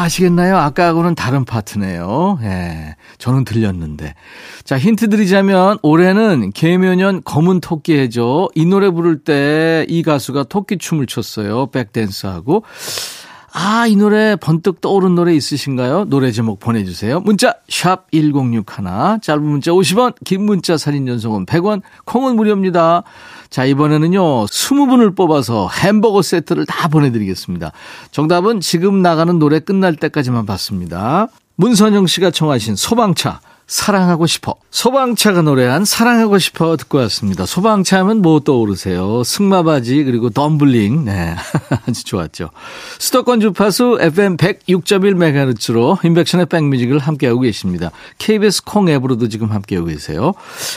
아, 0.07 0.09
아시겠나요? 0.09 0.57
아까하고는 0.57 1.17
다른 1.17 1.45
파트네요. 1.45 2.39
예. 2.43 2.95
저는 3.19 3.45
들렸는데. 3.45 4.15
자, 4.63 4.79
힌트 4.79 5.09
드리자면 5.09 5.79
올해는 5.83 6.53
개묘년 6.53 7.23
검은 7.25 7.61
토끼 7.61 7.99
해죠. 7.99 8.49
이 8.55 8.65
노래 8.67 8.89
부를 8.91 9.19
때 9.19 9.85
이 9.89 10.03
가수가 10.03 10.45
토끼 10.45 10.79
춤을 10.79 11.07
췄어요. 11.07 11.67
백댄스하고. 11.67 12.63
아, 13.53 13.87
이 13.87 13.97
노래 13.97 14.37
번뜩 14.37 14.81
떠오른 14.81 15.15
노래 15.15 15.35
있으신가요? 15.35 16.05
노래 16.05 16.31
제목 16.31 16.61
보내주세요. 16.61 17.21
문자, 17.21 17.55
샵 17.69 18.07
1061. 18.13 19.21
짧은 19.23 19.43
문자 19.43 19.73
50원, 19.73 20.15
긴 20.25 20.45
문자 20.45 20.77
사진 20.77 21.09
연속은 21.09 21.47
100원, 21.47 21.81
콩은 22.05 22.37
무료입니다. 22.37 23.03
자, 23.51 23.65
이번에는요, 23.65 24.47
20분을 24.47 25.17
뽑아서 25.17 25.69
햄버거 25.69 26.23
세트를 26.23 26.67
다 26.67 26.89
보내드리겠습니다. 26.89 27.73
정답은 28.11 28.61
지금 28.61 29.03
나가는 29.03 29.39
노래 29.39 29.61
끝날 29.61 29.97
때까지만 29.97 30.47
받습니다. 30.47 31.29
문선영 31.57 32.07
씨가 32.07 32.31
청하신 32.31 32.77
소방차, 32.77 33.41
사랑하고 33.67 34.29
싶어. 34.29 34.55
소방차가 34.71 35.43
노래한 35.43 35.85
사랑하고 35.85 36.39
싶어 36.39 36.77
듣고 36.77 36.99
왔습니다. 36.99 37.47
소방차 37.47 37.99
하면 38.01 38.23
뭐 38.23 38.39
떠오르세요? 38.39 39.25
승마바지 39.25 40.05
그리고 40.05 40.31
덤블링. 40.31 41.05
네. 41.07 41.35
아주 41.89 42.05
좋았죠. 42.05 42.51
수도권 42.99 43.41
주파수 43.41 43.99
FM 44.01 44.37
106.1MHz로 44.37 46.05
임백천의 46.05 46.47
백뮤직을 46.47 47.01
함께하고 47.01 47.41
계십니다. 47.41 47.91
KBS 48.19 48.65
콩 48.65 48.89
앱으로도 48.89 49.29
지금 49.29 49.51
함께하고 49.51 49.89
계세요. 49.89 50.35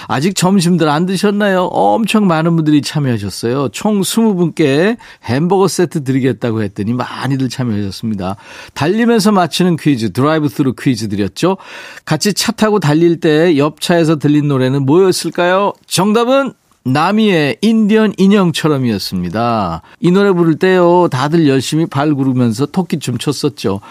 아직 0.07 0.35
점심들 0.35 0.89
안 0.89 1.05
드셨나요? 1.05 1.65
엄청 1.65 2.25
많은 2.25 2.55
분들이 2.55 2.81
참여하셨어요. 2.81 3.69
총 3.69 4.01
20분께 4.01 4.97
햄버거 5.25 5.67
세트 5.67 6.03
드리겠다고 6.03 6.63
했더니 6.63 6.93
많이들 6.93 7.49
참여하셨습니다. 7.49 8.35
달리면서 8.73 9.31
맞히는 9.31 9.75
퀴즈, 9.75 10.11
드라이브 10.11 10.49
스루 10.49 10.73
퀴즈 10.73 11.07
드렸죠. 11.07 11.57
같이 12.05 12.33
차 12.33 12.51
타고 12.51 12.78
달릴 12.79 13.19
때 13.19 13.57
옆차에서 13.57 14.17
들린 14.17 14.47
노래는 14.47 14.85
뭐였을까요? 14.85 15.73
정답은 15.87 16.53
나미의 16.83 17.57
인디언 17.61 18.13
인형처럼이었습니다. 18.17 19.81
이 19.99 20.11
노래 20.11 20.31
부를 20.31 20.55
때요, 20.55 21.07
다들 21.09 21.47
열심히 21.47 21.85
발 21.85 22.13
구르면서 22.13 22.65
토끼춤 22.65 23.17
췄었죠. 23.17 23.81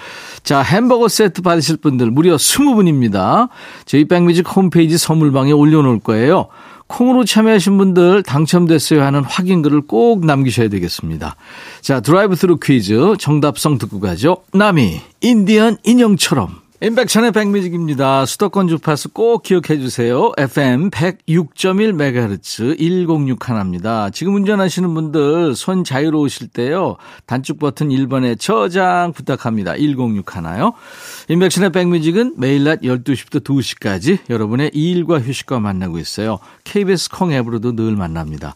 자, 0.42 0.62
햄버거 0.62 1.09
세트 1.09 1.42
받으실 1.42 1.76
분들 1.76 2.11
무려 2.11 2.37
20분입니다. 2.37 3.49
저희 3.85 4.07
백뮤직 4.07 4.47
홈페이지 4.57 4.97
선물방에 4.99 5.52
올려놓을 5.52 6.00
거예요. 6.00 6.49
콩으로 6.87 7.25
참여하신 7.25 7.76
분들 7.76 8.23
당첨됐어요 8.23 9.02
하는 9.02 9.23
확인글을 9.23 9.83
꼭 9.83 10.25
남기셔야 10.25 10.68
되겠습니다. 10.68 11.37
자, 11.83 12.00
드라이브 12.00 12.35
스루 12.35 12.59
퀴즈 12.59 13.14
정답송 13.18 13.78
듣고 13.78 14.00
가죠. 14.00 14.38
나미, 14.52 15.00
인디언 15.21 15.76
인형처럼. 15.85 16.67
임백천의 16.80 17.32
백뮤직입니다. 17.32 18.25
수도권 18.25 18.68
주파수 18.68 19.08
꼭 19.08 19.42
기억해 19.42 19.80
주세요. 19.80 20.30
FM 20.38 20.90
106.1MHz 20.90 22.78
106 22.78 23.49
하나입니다. 23.49 24.11
지금 24.11 24.37
운전하시는 24.37 24.94
분들 24.94 25.56
손 25.56 25.82
자유로우실 25.82 26.47
때요. 26.50 26.97
단축 27.26 27.58
버튼 27.58 27.88
1번에 27.88 28.38
저장 28.38 29.12
부탁합니다. 29.12 29.73
106 29.73 30.37
하나요. 30.37 30.75
인백천의 31.30 31.73
백뮤직은 31.73 32.35
매일 32.38 32.64
낮 32.64 32.80
12시부터 32.80 33.44
2시까지 33.44 34.18
여러분의 34.30 34.70
일과 34.73 35.20
휴식과 35.20 35.61
만나고 35.61 35.99
있어요. 35.99 36.38
KBS 36.64 37.11
콩 37.11 37.32
앱으로도 37.32 37.76
늘 37.76 37.97
만납니다. 37.97 38.54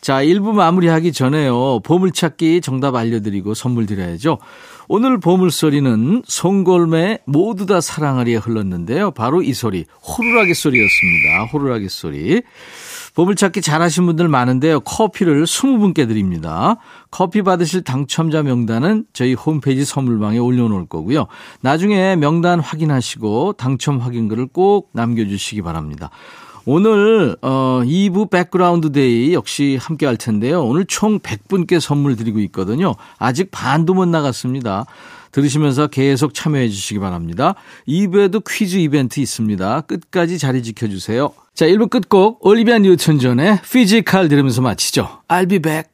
자, 0.00 0.22
1부 0.22 0.52
마무리하기 0.52 1.12
전에요. 1.12 1.80
보물찾기 1.80 2.60
정답 2.60 2.94
알려드리고 2.94 3.54
선물 3.54 3.86
드려야죠. 3.86 4.38
오늘 4.86 5.18
보물소리는 5.18 6.22
송골매 6.24 7.20
모두 7.24 7.66
다 7.66 7.80
사랑하리에 7.80 8.36
흘렀는데요. 8.36 9.10
바로 9.10 9.42
이 9.42 9.52
소리, 9.52 9.84
호루라기 10.06 10.54
소리였습니다. 10.54 11.44
호루라기 11.52 11.88
소리. 11.88 12.42
보물찾기 13.14 13.60
잘하신 13.60 14.06
분들 14.06 14.28
많은데요. 14.28 14.80
커피를 14.80 15.44
20분께 15.44 16.08
드립니다. 16.08 16.76
커피 17.10 17.42
받으실 17.42 17.82
당첨자 17.82 18.42
명단은 18.42 19.04
저희 19.12 19.34
홈페이지 19.34 19.84
선물방에 19.84 20.38
올려놓을 20.38 20.86
거고요. 20.86 21.26
나중에 21.60 22.16
명단 22.16 22.60
확인하시고 22.60 23.54
당첨 23.54 23.98
확인글을 23.98 24.46
꼭 24.46 24.90
남겨주시기 24.92 25.62
바랍니다. 25.62 26.10
오늘 26.64 27.36
어 27.42 27.82
2부 27.84 28.30
백그라운드 28.30 28.92
데이 28.92 29.34
역시 29.34 29.76
함께 29.80 30.06
할 30.06 30.16
텐데요. 30.16 30.64
오늘 30.64 30.84
총 30.86 31.18
100분께 31.18 31.80
선물 31.80 32.16
드리고 32.16 32.38
있거든요. 32.40 32.94
아직 33.18 33.50
반도 33.50 33.94
못 33.94 34.06
나갔습니다. 34.06 34.86
들으시면서 35.32 35.88
계속 35.88 36.34
참여해 36.34 36.68
주시기 36.68 37.00
바랍니다. 37.00 37.54
2부에도 37.88 38.42
퀴즈 38.46 38.76
이벤트 38.76 39.18
있습니다. 39.18 39.80
끝까지 39.82 40.38
자리 40.38 40.62
지켜주세요. 40.62 41.32
자, 41.54 41.66
1부 41.66 41.90
끝곡 41.90 42.44
올리비아 42.46 42.78
뉴튼 42.78 43.18
존의 43.18 43.60
Physical 43.70 44.28
들으면서 44.28 44.62
마치죠. 44.62 45.22
I'll 45.28 45.48
be 45.48 45.58
back. 45.58 45.90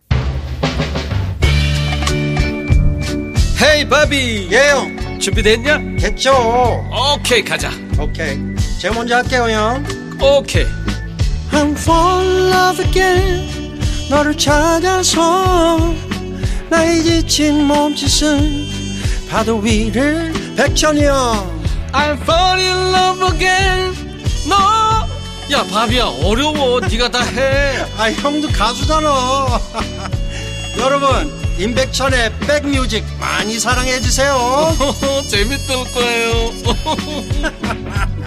헤이 3.61 3.88
바비. 3.88 4.49
예영 4.53 5.18
준비됐냐? 5.18 5.79
됐죠. 5.99 6.33
오케이 7.16 7.42
가자. 7.44 7.71
오케이. 7.99 8.38
제가 8.81 8.94
먼저 8.94 9.16
할게요 9.16 9.49
형. 9.51 9.85
오케이. 10.23 10.64
I'm 11.51 11.73
fall 11.77 12.25
in 12.25 12.53
love 12.53 12.85
again. 12.87 13.81
너를 14.11 14.37
찾아서 14.37 15.92
나의 16.71 17.03
지친 17.03 17.64
몸짓은 17.64 19.29
파도 19.29 19.59
위를 19.59 20.33
백천이 20.57 21.03
형. 21.05 21.61
I'm 21.92 22.16
fall 22.23 22.61
in 22.61 22.94
love 22.94 23.35
again. 23.35 23.92
너 24.49 24.88
야 25.50 25.64
바비야 25.64 26.04
어려워 26.22 26.80
네가 26.80 27.11
다 27.11 27.20
해 27.24 27.78
아 27.98 28.11
형도 28.12 28.48
가수잖아 28.48 29.08
여러분 30.78 31.32
임백천의 31.58 32.32
백뮤직 32.40 33.04
많이 33.18 33.58
사랑해 33.58 33.98
주세요 34.00 34.37
재밌을 35.26 35.76
거예요 35.92 36.52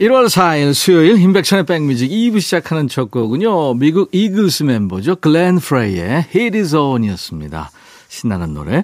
1월 0.00 0.26
4일 0.26 0.74
수요일 0.74 1.18
인백천의 1.18 1.66
백뮤직 1.66 2.08
2부 2.10 2.40
시작하는 2.40 2.86
첫 2.86 3.10
곡은요. 3.10 3.74
미국 3.74 4.08
이글스 4.12 4.62
멤버죠. 4.62 5.16
글렌 5.16 5.58
프레이의 5.58 6.26
Hit 6.34 6.56
is 6.56 6.74
On이었습니다. 6.76 7.70
신나는 8.18 8.54
노래. 8.54 8.82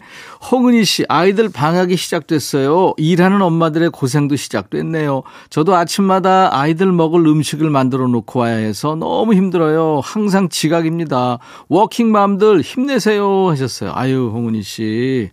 홍은희 0.50 0.84
씨, 0.84 1.04
아이들 1.08 1.48
방학이 1.48 1.96
시작됐어요. 1.96 2.94
일하는 2.96 3.42
엄마들의 3.42 3.90
고생도 3.90 4.36
시작됐네요. 4.36 5.22
저도 5.50 5.74
아침마다 5.74 6.56
아이들 6.56 6.92
먹을 6.92 7.26
음식을 7.26 7.68
만들어 7.70 8.06
놓고 8.06 8.40
와야 8.40 8.56
해서 8.56 8.94
너무 8.94 9.34
힘들어요. 9.34 10.00
항상 10.04 10.48
지각입니다. 10.48 11.38
워킹맘들 11.68 12.60
힘내세요. 12.60 13.48
하셨어요. 13.48 13.92
아유, 13.94 14.30
홍은희 14.32 14.62
씨. 14.62 15.30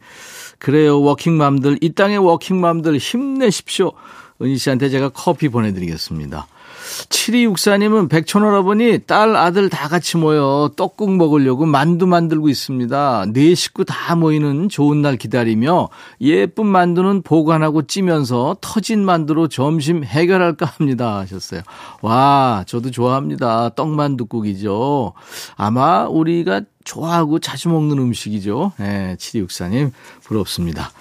그래요. 0.58 1.02
워킹맘들, 1.02 1.80
이 1.82 1.94
땅의 1.94 2.18
워킹맘들 2.20 2.98
힘내십시오. 2.98 3.92
은희 4.42 4.58
씨한테 4.58 4.90
제가 4.90 5.10
커피 5.10 5.50
보내드리겠습니다. 5.50 6.48
7264님은 7.10 8.10
백천할아버니 8.10 9.00
딸 9.06 9.36
아들 9.36 9.70
다 9.70 9.88
같이 9.88 10.18
모여 10.18 10.72
떡국 10.76 11.16
먹으려고 11.16 11.66
만두 11.66 12.08
만들고 12.08 12.50
있습니다. 12.50 13.26
네 13.34 13.56
식구 13.56 13.86
다 13.86 14.16
모이는 14.16 14.70
좋은 14.70 15.02
날 15.02 15.18
기다리며 15.18 15.90
예쁜 16.22 16.66
만두는 16.66 17.22
보관하고 17.22 17.84
찌면서 17.84 18.58
터진 18.62 19.04
만두로 19.06 19.48
점심 19.48 20.04
해결할까 20.04 20.66
합니다 20.66 21.20
하셨어요. 21.20 21.62
와 22.02 22.64
저도 22.68 22.92
좋아합니다. 22.92 23.70
떡만두국이죠. 23.70 25.14
아마 25.56 26.08
우리가 26.08 26.62
좋아하고 26.84 27.40
자주 27.40 27.70
먹는 27.70 27.98
음식이죠. 27.98 28.74
네, 28.78 29.16
7264님 29.18 29.92
부럽습니다. 30.24 30.92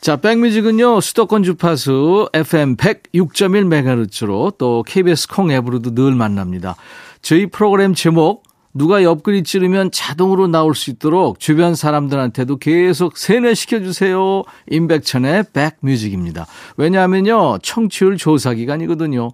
자, 0.00 0.16
백뮤직은요, 0.16 1.00
수도권 1.00 1.42
주파수 1.42 2.28
FM 2.32 2.76
106.1MHz로 2.76 4.56
또 4.58 4.82
KBS 4.86 5.28
콩 5.28 5.50
앱으로도 5.50 5.94
늘 5.94 6.14
만납니다. 6.14 6.76
저희 7.22 7.46
프로그램 7.46 7.94
제목, 7.94 8.47
누가 8.74 9.02
옆구리 9.02 9.42
찌르면 9.42 9.90
자동으로 9.90 10.46
나올 10.46 10.74
수 10.74 10.90
있도록 10.90 11.40
주변 11.40 11.74
사람들한테도 11.74 12.58
계속 12.58 13.16
세뇌시켜주세요. 13.16 14.44
임백천의 14.70 15.44
백뮤직입니다. 15.52 16.46
왜냐하면요, 16.76 17.58
청취율 17.62 18.16
조사 18.18 18.54
기간이거든요. 18.54 19.30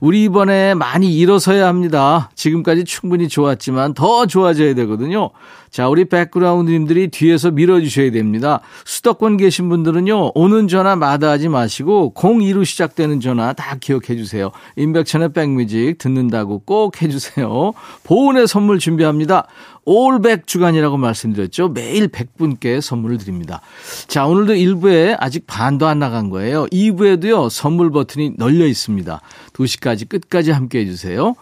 우리 0.00 0.24
이번에 0.24 0.74
많이 0.74 1.14
일어서야 1.16 1.66
합니다. 1.66 2.30
지금까지 2.34 2.84
충분히 2.84 3.28
좋았지만 3.28 3.94
더 3.94 4.26
좋아져야 4.26 4.74
되거든요. 4.74 5.30
자, 5.70 5.88
우리 5.88 6.04
백그라운드님들이 6.06 7.08
뒤에서 7.08 7.50
밀어주셔야 7.50 8.10
됩니다. 8.10 8.60
수도권 8.84 9.36
계신 9.36 9.68
분들은요, 9.68 10.32
오는 10.34 10.68
전화 10.68 10.96
마다하지 10.96 11.48
마시고, 11.48 12.14
02로 12.14 12.64
시작되는 12.64 13.20
전화 13.20 13.52
다 13.52 13.76
기억해 13.78 14.16
주세요. 14.16 14.50
임백천의 14.76 15.32
백뮤직 15.32 15.98
듣는다고 15.98 16.60
꼭 16.64 17.02
해주세요. 17.02 17.72
보온의 18.04 18.46
선물 18.46 18.78
준비합니다. 18.78 19.46
올백 19.84 20.46
주간이라고 20.46 20.98
말씀드렸죠. 20.98 21.68
매일 21.68 22.08
100분께 22.08 22.80
선물을 22.80 23.16
드립니다. 23.18 23.62
자, 24.06 24.26
오늘도 24.26 24.52
1부에 24.52 25.16
아직 25.18 25.46
반도 25.46 25.86
안 25.86 25.98
나간 25.98 26.28
거예요. 26.28 26.66
2부에도요, 26.66 27.48
선물 27.48 27.90
버튼이 27.90 28.32
널려 28.36 28.66
있습니다. 28.66 29.20
2시까지 29.54 30.08
끝까지 30.08 30.50
함께 30.50 30.80
해주세요. 30.80 31.34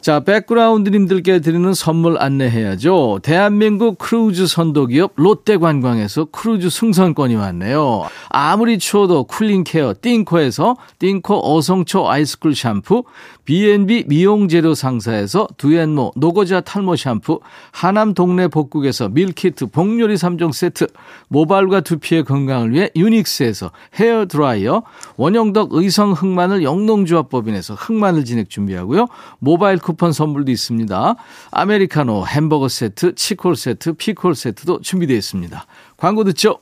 자, 0.00 0.20
백그라운드님들께 0.20 1.40
드리는 1.40 1.74
선물 1.74 2.18
안내해야죠. 2.18 3.20
대한민국 3.22 3.98
크루즈 3.98 4.46
선도기업 4.46 5.12
롯데관광에서 5.16 6.26
크루즈 6.26 6.70
승선권이 6.70 7.34
왔네요. 7.34 8.04
아무리 8.28 8.78
추워도 8.78 9.24
쿨링케어 9.24 9.94
띵코에서 10.00 10.76
띵코 10.98 11.56
어성초 11.56 12.08
아이스쿨 12.08 12.54
샴푸, 12.54 13.04
B&B 13.44 14.04
미용재료 14.08 14.74
상사에서 14.74 15.46
두앤모 15.56 16.12
노고자 16.16 16.60
탈모 16.60 16.96
샴푸, 16.96 17.40
하남 17.70 18.12
동네 18.14 18.48
복국에서 18.48 19.08
밀키트 19.08 19.66
복요리 19.66 20.14
3종 20.14 20.52
세트, 20.52 20.88
모발과 21.28 21.80
두피의 21.80 22.24
건강을 22.24 22.72
위해 22.72 22.90
유닉스에서 22.96 23.70
헤어 23.94 24.26
드라이어, 24.26 24.82
원형덕 25.16 25.70
의성 25.72 26.12
흑마늘 26.12 26.62
영농조합법인에서 26.62 27.74
흑마늘 27.74 28.24
진액 28.24 28.50
준비하고요. 28.50 29.06
모바일 29.38 29.78
쿠폰 29.86 30.12
선물도 30.12 30.50
있습니다. 30.50 31.14
아메리카노, 31.52 32.26
햄버거 32.26 32.68
세트, 32.68 33.14
치콜 33.14 33.54
세트, 33.54 33.92
피콜 33.92 34.34
세트도 34.34 34.80
준비되어 34.80 35.16
있습니다. 35.16 35.64
광고 35.96 36.24
듣죠? 36.24 36.58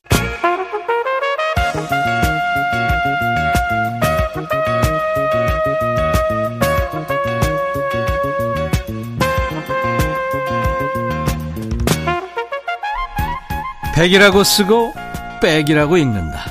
백이라고 13.94 14.44
쓰고 14.44 14.92
백이라고 15.40 15.96
읽는다. 15.96 16.44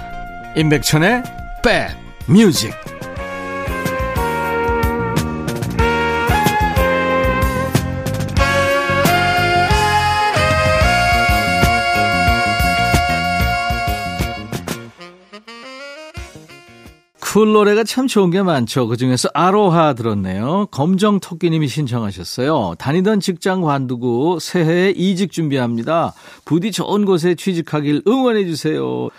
임백천의 0.55 1.23
백 1.63 1.95
뮤직. 2.25 2.73
쿨 17.33 17.51
노래가 17.51 17.83
참 17.83 18.05
좋은 18.05 18.29
게 18.29 18.43
많죠. 18.43 18.87
그 18.87 18.95
중에서 18.95 19.27
아로하 19.33 19.93
들었네요. 19.93 20.67
검정 20.69 21.19
토끼님이 21.19 21.67
신청하셨어요. 21.67 22.75
다니던 22.77 23.21
직장 23.21 23.61
관두고 23.61 24.37
새해에 24.37 24.91
이직 24.91 25.31
준비합니다. 25.31 26.13
부디 26.45 26.71
좋은 26.71 27.05
곳에 27.05 27.33
취직하길 27.33 28.03
응원해 28.07 28.45
주세요. 28.45 29.09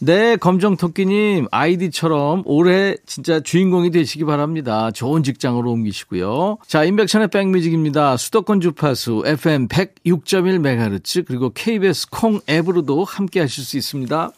네, 0.00 0.36
검정토끼님, 0.36 1.46
아이디처럼 1.50 2.42
올해 2.44 2.96
진짜 3.06 3.40
주인공이 3.40 3.92
되시기 3.92 4.26
바랍니다. 4.26 4.90
좋은 4.90 5.22
직장으로 5.22 5.70
옮기시고요. 5.70 6.58
자, 6.66 6.84
인백천의 6.84 7.28
백뮤직입니다. 7.28 8.18
수도권 8.18 8.60
주파수 8.60 9.22
FM 9.24 9.68
106.1MHz, 9.68 11.24
그리고 11.26 11.48
KBS 11.48 12.10
콩 12.10 12.40
앱으로도 12.46 13.04
함께 13.04 13.40
하실 13.40 13.64
수 13.64 13.78
있습니다. 13.78 14.32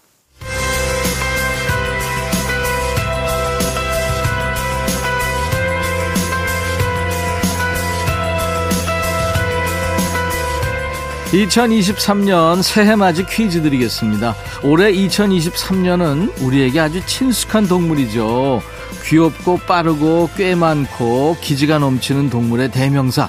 2023년 11.45 12.63
새해 12.63 12.97
맞이 12.97 13.27
퀴즈 13.27 13.61
드리겠습니다. 13.63 14.35
올해 14.63 14.93
2023년은 14.93 16.43
우리에게 16.43 16.81
아주 16.81 17.05
친숙한 17.05 17.69
동물이죠. 17.69 18.63
귀엽고 19.05 19.59
빠르고 19.67 20.31
꽤 20.37 20.55
많고 20.55 21.37
기지가 21.41 21.79
넘치는 21.79 22.31
동물의 22.31 22.71
대명사. 22.71 23.29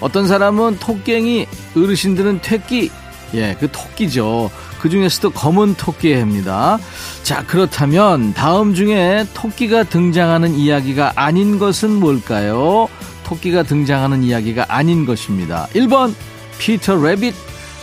어떤 0.00 0.28
사람은 0.28 0.78
토깽이, 0.78 1.46
어르신들은 1.76 2.40
퇴끼. 2.42 2.90
예, 3.34 3.56
그 3.58 3.70
토끼죠. 3.70 4.50
그 4.80 4.88
중에서도 4.88 5.30
검은 5.30 5.74
토끼의 5.74 6.16
해입니다. 6.16 6.78
자, 7.24 7.44
그렇다면 7.44 8.32
다음 8.32 8.74
중에 8.74 9.26
토끼가 9.34 9.82
등장하는 9.84 10.54
이야기가 10.54 11.12
아닌 11.16 11.58
것은 11.58 11.90
뭘까요? 11.98 12.88
토끼가 13.24 13.64
등장하는 13.64 14.22
이야기가 14.22 14.66
아닌 14.68 15.04
것입니다. 15.04 15.68
1번 15.74 16.14
피터 16.58 16.96
레빗 16.96 17.34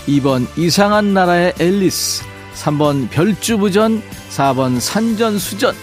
2번 0.08 0.48
이상한 0.58 1.14
나라의 1.14 1.54
앨리스 1.60 2.24
3번 2.56 3.10
별주부전 3.10 4.02
4번 4.30 4.80
산전수전. 4.80 5.76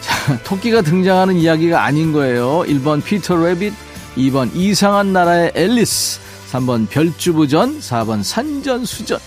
자, 0.00 0.42
토끼가 0.44 0.82
등장하는 0.82 1.36
이야기가 1.36 1.84
아닌 1.84 2.12
거예요. 2.12 2.64
1번 2.66 3.02
피터 3.02 3.36
레빗 3.36 3.72
2번 4.16 4.50
이상한 4.54 5.12
나라의 5.12 5.52
앨리스 5.54 6.20
3번 6.52 6.88
별주부전 6.88 7.80
4번 7.80 8.22
산전수전. 8.22 9.18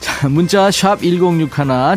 자, 0.00 0.09
문자 0.30 0.70
샵 0.70 1.00
1061, 1.00 1.48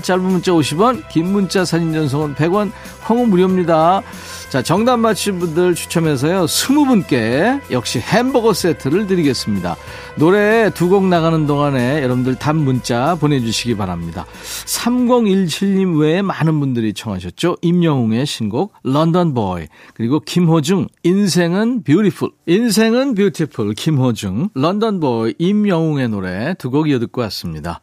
짧은 0.01 0.23
문자 0.23 0.51
50원, 0.51 1.07
긴 1.09 1.31
문자 1.31 1.65
사진 1.65 1.91
전송은 1.93 2.35
100원, 2.35 2.71
콩은 3.05 3.29
무료입니다. 3.29 4.01
자, 4.49 4.61
정답 4.61 4.97
맞힌 4.97 5.39
분들 5.39 5.73
추첨해서요, 5.73 6.45
20분께 6.45 7.59
역시 7.71 7.99
햄버거 7.99 8.53
세트를 8.53 9.07
드리겠습니다. 9.07 9.75
노래 10.15 10.69
두 10.69 10.89
곡 10.89 11.05
나가는 11.07 11.47
동안에 11.47 12.03
여러분들 12.03 12.35
답 12.35 12.55
문자 12.55 13.15
보내주시기 13.15 13.75
바랍니다. 13.75 14.25
3017님 14.65 15.99
외에 15.99 16.21
많은 16.21 16.59
분들이 16.59 16.93
청하셨죠. 16.93 17.57
임영웅의 17.61 18.27
신곡, 18.27 18.73
London 18.83 19.33
Boy. 19.33 19.65
그리고 19.95 20.19
김호중, 20.19 20.87
인생은 21.01 21.83
beautiful. 21.83 22.29
인생은 22.45 23.15
beautiful, 23.15 23.73
김호중, 23.73 24.49
London 24.53 24.99
Boy, 24.99 25.33
임영웅의 25.39 26.09
노래 26.09 26.53
두 26.59 26.69
곡 26.69 26.89
이어 26.89 26.99
듣고 26.99 27.21
왔습니다. 27.21 27.81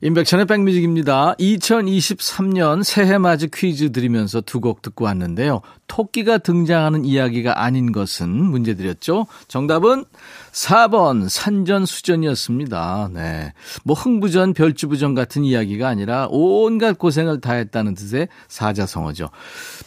임백천의 0.00 0.46
백뮤직입니다. 0.46 1.34
2023년 1.34 2.84
새해 2.84 3.18
맞이 3.18 3.48
퀴즈 3.52 3.90
드리면서 3.90 4.40
두 4.40 4.60
곡 4.60 4.82
듣고 4.82 5.04
왔는데요. 5.04 5.60
토끼가 5.88 6.38
등장하는 6.38 7.04
이야기가 7.04 7.62
아닌 7.62 7.90
것은 7.90 8.28
문제 8.30 8.74
드렸죠. 8.74 9.26
정답은 9.48 10.04
4번 10.52 11.28
산전수전이었습니다. 11.28 13.10
네. 13.12 13.52
뭐 13.84 13.94
흥부전, 13.96 14.54
별주부전 14.54 15.14
같은 15.14 15.44
이야기가 15.44 15.88
아니라 15.88 16.28
온갖 16.30 16.98
고생을 16.98 17.40
다했다는 17.40 17.94
뜻의 17.94 18.28
사자성어죠. 18.48 19.30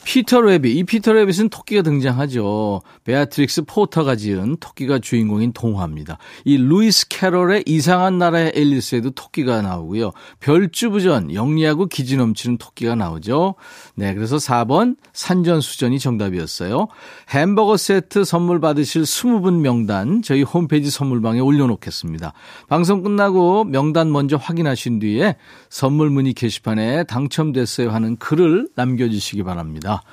피터 0.03 0.41
레빗, 0.41 0.75
이 0.75 0.83
피터 0.83 1.13
레빗은 1.13 1.49
토끼가 1.49 1.83
등장하죠. 1.83 2.81
베아트릭스 3.03 3.63
포터가 3.63 4.15
지은 4.15 4.57
토끼가 4.59 4.99
주인공인 4.99 5.53
동화입니다. 5.53 6.17
이 6.45 6.57
루이스 6.57 7.07
캐롤의 7.09 7.63
이상한 7.67 8.17
나라의 8.17 8.53
앨리스에도 8.55 9.11
토끼가 9.11 9.61
나오고요. 9.61 10.11
별주부전, 10.39 11.33
영리하고 11.33 11.85
기지 11.85 12.17
넘치는 12.17 12.57
토끼가 12.57 12.95
나오죠. 12.95 13.55
네, 13.95 14.13
그래서 14.13 14.37
4번 14.37 14.95
산전수전 15.13 15.90
이 15.93 15.99
정답이었어요. 15.99 16.87
햄버거 17.29 17.77
세트 17.77 18.23
선물 18.23 18.59
받으실 18.59 19.03
20분 19.03 19.61
명단 19.61 20.21
저희 20.21 20.43
홈페이지 20.43 20.89
선물방에 20.89 21.39
올려놓겠습니다. 21.39 22.33
방송 22.67 23.03
끝나고 23.03 23.65
명단 23.65 24.11
먼저 24.11 24.37
확인하신 24.37 24.99
뒤에 24.99 25.35
선물 25.69 26.09
문의 26.09 26.33
게시판에 26.33 27.03
당첨됐어요 27.05 27.89
하는 27.89 28.17
글을 28.17 28.69
남겨주시기 28.75 29.43
바랍니다. 29.43 30.03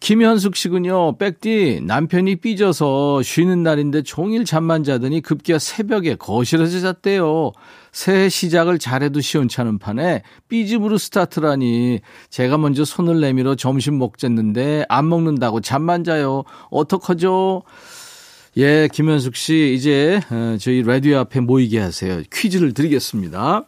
김현숙 0.00 0.56
씨군요. 0.56 1.16
백디 1.16 1.80
남편이 1.82 2.36
삐져서 2.36 3.22
쉬는 3.22 3.62
날인데 3.62 4.02
종일 4.02 4.44
잠만 4.44 4.84
자더니 4.84 5.20
급기야 5.20 5.58
새벽에 5.58 6.16
거실에서 6.16 6.80
잤대요. 6.80 7.52
새해 7.94 8.28
시작을 8.28 8.80
잘해도 8.80 9.20
시원찮은 9.20 9.78
판에 9.78 10.22
삐집으로 10.48 10.98
스타트라니 10.98 12.00
제가 12.28 12.58
먼저 12.58 12.84
손을 12.84 13.20
내밀어 13.20 13.54
점심 13.54 13.98
먹겠는데 13.98 14.84
안 14.88 15.08
먹는다고 15.08 15.60
잠만 15.60 16.02
자요. 16.02 16.42
어떡하죠? 16.70 17.62
예, 18.56 18.88
김현숙 18.92 19.36
씨 19.36 19.74
이제 19.76 20.20
어, 20.28 20.56
저희 20.60 20.82
라디오 20.82 21.18
앞에 21.18 21.38
모이게 21.38 21.78
하세요. 21.78 22.20
퀴즈를 22.32 22.74
드리겠습니다. 22.74 23.64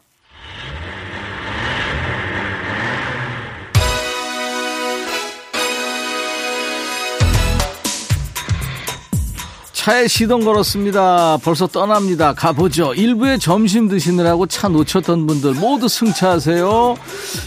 차에 9.86 10.08
시동 10.08 10.44
걸었습니다. 10.44 11.38
벌써 11.44 11.68
떠납니다. 11.68 12.34
가보죠. 12.34 12.92
일부에 12.94 13.38
점심 13.38 13.86
드시느라고 13.86 14.46
차 14.46 14.66
놓쳤던 14.66 15.28
분들 15.28 15.54
모두 15.54 15.86
승차하세요. 15.86 16.96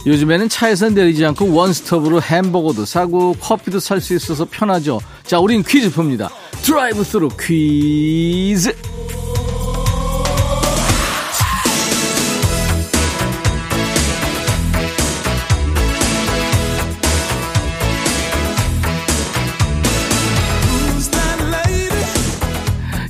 요즘에는 0.06 0.47
차에서 0.47 0.89
내리지 0.89 1.25
않고 1.25 1.52
원스톱으로 1.54 2.21
햄버거도 2.21 2.86
사고 2.86 3.34
커피도 3.34 3.82
살 3.82 3.99
수 3.99 4.15
있어서 4.15 4.47
편하죠. 4.49 5.02
자, 5.23 5.38
우린 5.38 5.62
퀴즈 5.63 5.91
풉니다. 5.91 6.30
드라이브 6.62 7.04
스루 7.04 7.28
퀴즈. 7.38 8.73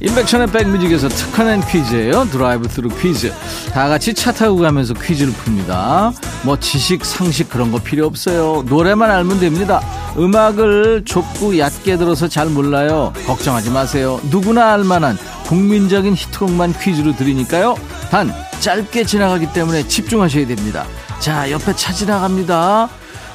임백천의 0.09 0.47
백뮤직에서 0.47 1.07
특허낸 1.07 1.61
퀴즈예요. 1.61 2.27
드라이브 2.31 2.67
스루 2.67 2.89
퀴즈. 2.89 3.31
다 3.73 3.87
같이 3.87 4.13
차 4.13 4.31
타고 4.31 4.57
가면서 4.57 4.93
퀴즈를 4.95 5.31
풉니다. 5.33 6.13
뭐 6.43 6.59
지식, 6.59 7.05
상식 7.05 7.47
그런 7.47 7.71
거 7.71 7.77
필요 7.77 8.07
없어요. 8.07 8.63
노래만 8.67 9.09
알면 9.11 9.39
됩니다. 9.39 9.81
음악을 10.17 11.03
좁고 11.05 11.59
얕게 11.59 11.97
들어서 11.97 12.27
잘 12.27 12.47
몰라요. 12.47 13.13
걱정하지 13.27 13.69
마세요. 13.69 14.19
누구나 14.31 14.73
알만한 14.73 15.17
국민적인 15.45 16.15
히트곡만 16.15 16.73
퀴즈로 16.79 17.15
드리니까요. 17.15 17.75
단 18.09 18.33
짧게 18.61 19.05
지나가기 19.05 19.53
때문에 19.53 19.87
집중하셔야 19.87 20.47
됩니다. 20.47 20.85
자, 21.19 21.51
옆에 21.51 21.75
차 21.75 21.93
지나갑니다. 21.93 22.89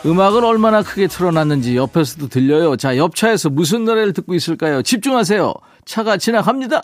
음악을 0.06 0.44
얼마나 0.44 0.82
크게 0.82 1.06
틀어놨는지 1.06 1.76
옆에서도 1.76 2.28
들려요. 2.28 2.76
자, 2.76 2.96
옆차에서 2.96 3.48
무슨 3.50 3.84
노래를 3.84 4.12
듣고 4.12 4.34
있을까요? 4.34 4.82
집중하세요. 4.82 5.54
차가 5.86 6.16
지나갑니다. 6.16 6.82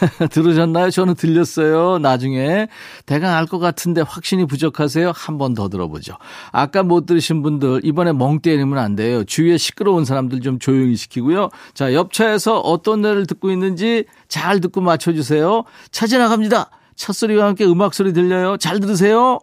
들으셨나요? 0.30 0.90
저는 0.90 1.14
들렸어요. 1.14 1.98
나중에 1.98 2.68
대강 3.06 3.34
알 3.34 3.46
것 3.46 3.58
같은데 3.58 4.02
확신이 4.02 4.44
부족하세요? 4.46 5.12
한 5.14 5.38
번 5.38 5.54
더 5.54 5.68
들어보죠. 5.68 6.14
아까 6.52 6.82
못 6.82 7.06
들으신 7.06 7.42
분들 7.42 7.80
이번에 7.84 8.12
멍 8.12 8.40
때리면 8.40 8.78
안 8.78 8.94
돼요. 8.96 9.24
주위에 9.24 9.56
시끄러운 9.56 10.04
사람들 10.04 10.40
좀 10.40 10.58
조용히 10.58 10.94
시키고요. 10.96 11.48
자, 11.74 11.94
옆차에서 11.94 12.58
어떤 12.60 13.00
노래를 13.02 13.26
듣고 13.26 13.50
있는지 13.50 14.04
잘 14.28 14.60
듣고 14.60 14.80
맞춰주세요. 14.82 15.64
차 15.90 16.06
지나갑니다. 16.06 16.70
차 16.96 17.12
소리와 17.12 17.46
함께 17.46 17.64
음악 17.64 17.94
소리 17.94 18.12
들려요. 18.12 18.56
잘 18.58 18.80
들으세요. 18.80 19.38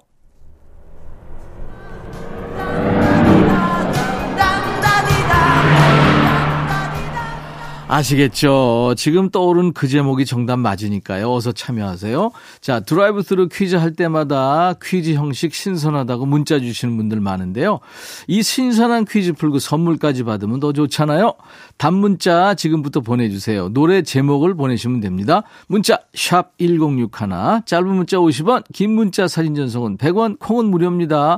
아시겠죠? 7.87 8.95
지금 8.97 9.29
떠오른 9.29 9.71
그 9.71 9.87
제목이 9.87 10.25
정답 10.25 10.57
맞으니까요. 10.57 11.31
어서 11.31 11.51
참여하세요. 11.51 12.31
자, 12.59 12.79
드라이브 12.79 13.21
스루 13.21 13.47
퀴즈 13.47 13.75
할 13.75 13.93
때마다 13.93 14.73
퀴즈 14.83 15.13
형식 15.13 15.53
신선하다고 15.53 16.25
문자 16.25 16.59
주시는 16.59 16.97
분들 16.97 17.19
많은데요. 17.19 17.79
이 18.27 18.41
신선한 18.41 19.05
퀴즈 19.05 19.33
풀고 19.33 19.59
선물까지 19.59 20.23
받으면 20.23 20.59
더 20.59 20.73
좋잖아요. 20.73 21.33
단문자 21.77 22.55
지금부터 22.55 23.01
보내주세요. 23.01 23.69
노래 23.69 24.01
제목을 24.01 24.55
보내시면 24.55 24.99
됩니다. 24.99 25.43
문자 25.67 25.99
샵 26.15 26.57
1061, 26.57 27.29
짧은 27.65 27.87
문자 27.87 28.17
50원, 28.17 28.63
긴 28.73 28.95
문자 28.95 29.27
사진 29.27 29.53
전송은 29.53 29.97
100원, 29.97 30.39
콩은 30.39 30.65
무료입니다. 30.65 31.37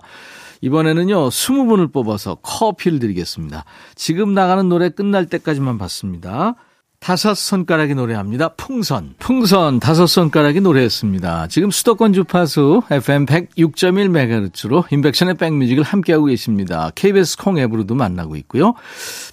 이번에는요, 0.62 1.30
20분을 1.30 1.91
뽑아서 1.91 2.36
커피를 2.36 3.00
드리겠습니다. 3.00 3.65
지금 3.96 4.34
나가는 4.34 4.67
노래 4.67 4.89
끝날 4.89 5.28
때까지만 5.28 5.78
받습니다. 5.78 6.56
다섯 7.00 7.36
손가락이 7.36 7.93
노래합니다. 7.93 8.50
풍선. 8.50 9.13
풍선 9.20 9.80
다섯 9.80 10.08
손가락이 10.08 10.62
노래했습니다. 10.62 11.48
지금 11.48 11.70
수도권 11.70 12.12
주파수 12.13 12.82
FM 12.89 13.28
106.1MHz로 13.28 14.91
임백천의 14.91 15.36
백뮤직을 15.36 15.84
함께하고 15.84 16.26
계십니다. 16.26 16.91
KBS 16.96 17.38
콩 17.38 17.60
앱으로도 17.60 17.93
만나고 17.93 18.36
있고요. 18.38 18.74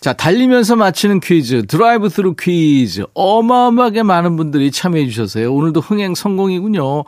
자, 0.01 0.13
달리면서 0.13 0.77
맞히는 0.77 1.21
퀴즈, 1.21 1.67
드라이브 1.67 2.11
스루 2.11 2.35
퀴즈. 2.39 3.07
어마어마하게 3.15 4.03
많은 4.03 4.37
분들이 4.37 4.71
참여해 4.71 5.07
주셔서요. 5.07 5.53
오늘도 5.53 5.81
흥행 5.81 6.15
성공이군요. 6.15 7.05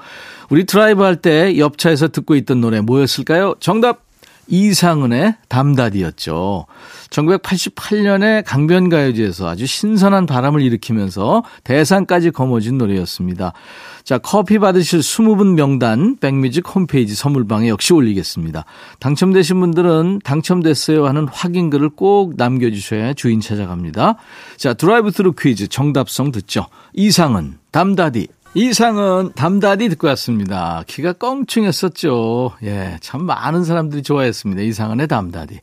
우리 0.49 0.65
드라이브 0.65 1.03
할 1.03 1.17
때 1.17 1.59
옆차에서 1.59 2.09
듣고 2.09 2.35
있던 2.35 2.63
노래 2.63 2.81
뭐였을까요? 2.81 3.57
정답 3.61 4.06
이상은의 4.49 5.37
담다디였죠. 5.49 6.67
1988년에 7.11 8.45
강변가요제에서 8.45 9.49
아주 9.49 9.67
신선한 9.67 10.27
바람을 10.27 10.61
일으키면서 10.63 11.45
대상까지 11.65 12.31
거머쥔 12.31 12.79
노래였습니다. 12.79 13.53
자, 14.05 14.19
커피 14.19 14.59
받으실 14.59 15.01
20분 15.01 15.55
명단 15.55 16.17
백뮤직 16.19 16.65
홈페이지 16.75 17.15
선물방에 17.15 17.69
역시 17.69 17.93
올리겠습니다. 17.93 18.65
당첨되신 19.01 19.59
분들은 19.59 20.21
당첨됐어요 20.23 21.07
하는 21.07 21.27
확인글을 21.29 21.91
꼭 21.91 22.35
남겨주셔야 22.37 23.15
주인 23.15 23.41
찾아갑니다. 23.41 24.17
자, 24.57 24.75
드라이브 24.75 25.11
스루 25.11 25.33
퀴즈 25.33 25.67
정답송 25.69 26.31
듣죠. 26.31 26.67
이상은 26.93 27.59
담다디 27.73 28.29
이상은 28.57 29.33
담다디 29.35 29.91
듣고 29.91 30.07
왔습니다. 30.07 30.83
키가 30.87 31.13
껑충했었죠. 31.13 32.53
예, 32.63 32.97
참 33.03 33.27
많은 33.27 33.65
사람들이 33.65 34.03
좋아했습니다. 34.03 34.63
이상은의 34.63 35.09
담다디. 35.09 35.61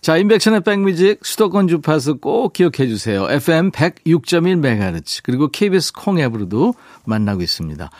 자, 0.00 0.16
인백션의 0.16 0.60
백뮤직 0.60 1.26
수도권 1.26 1.66
주파수 1.66 2.18
꼭 2.18 2.52
기억해 2.52 2.86
주세요. 2.86 3.28
FM 3.28 3.72
106.1MHz 3.72 5.22
그리고 5.24 5.48
KBS 5.48 5.92
콩 5.94 6.20
앱으로도 6.20 6.74
만나고 7.04 7.42
있습니다. 7.42 7.90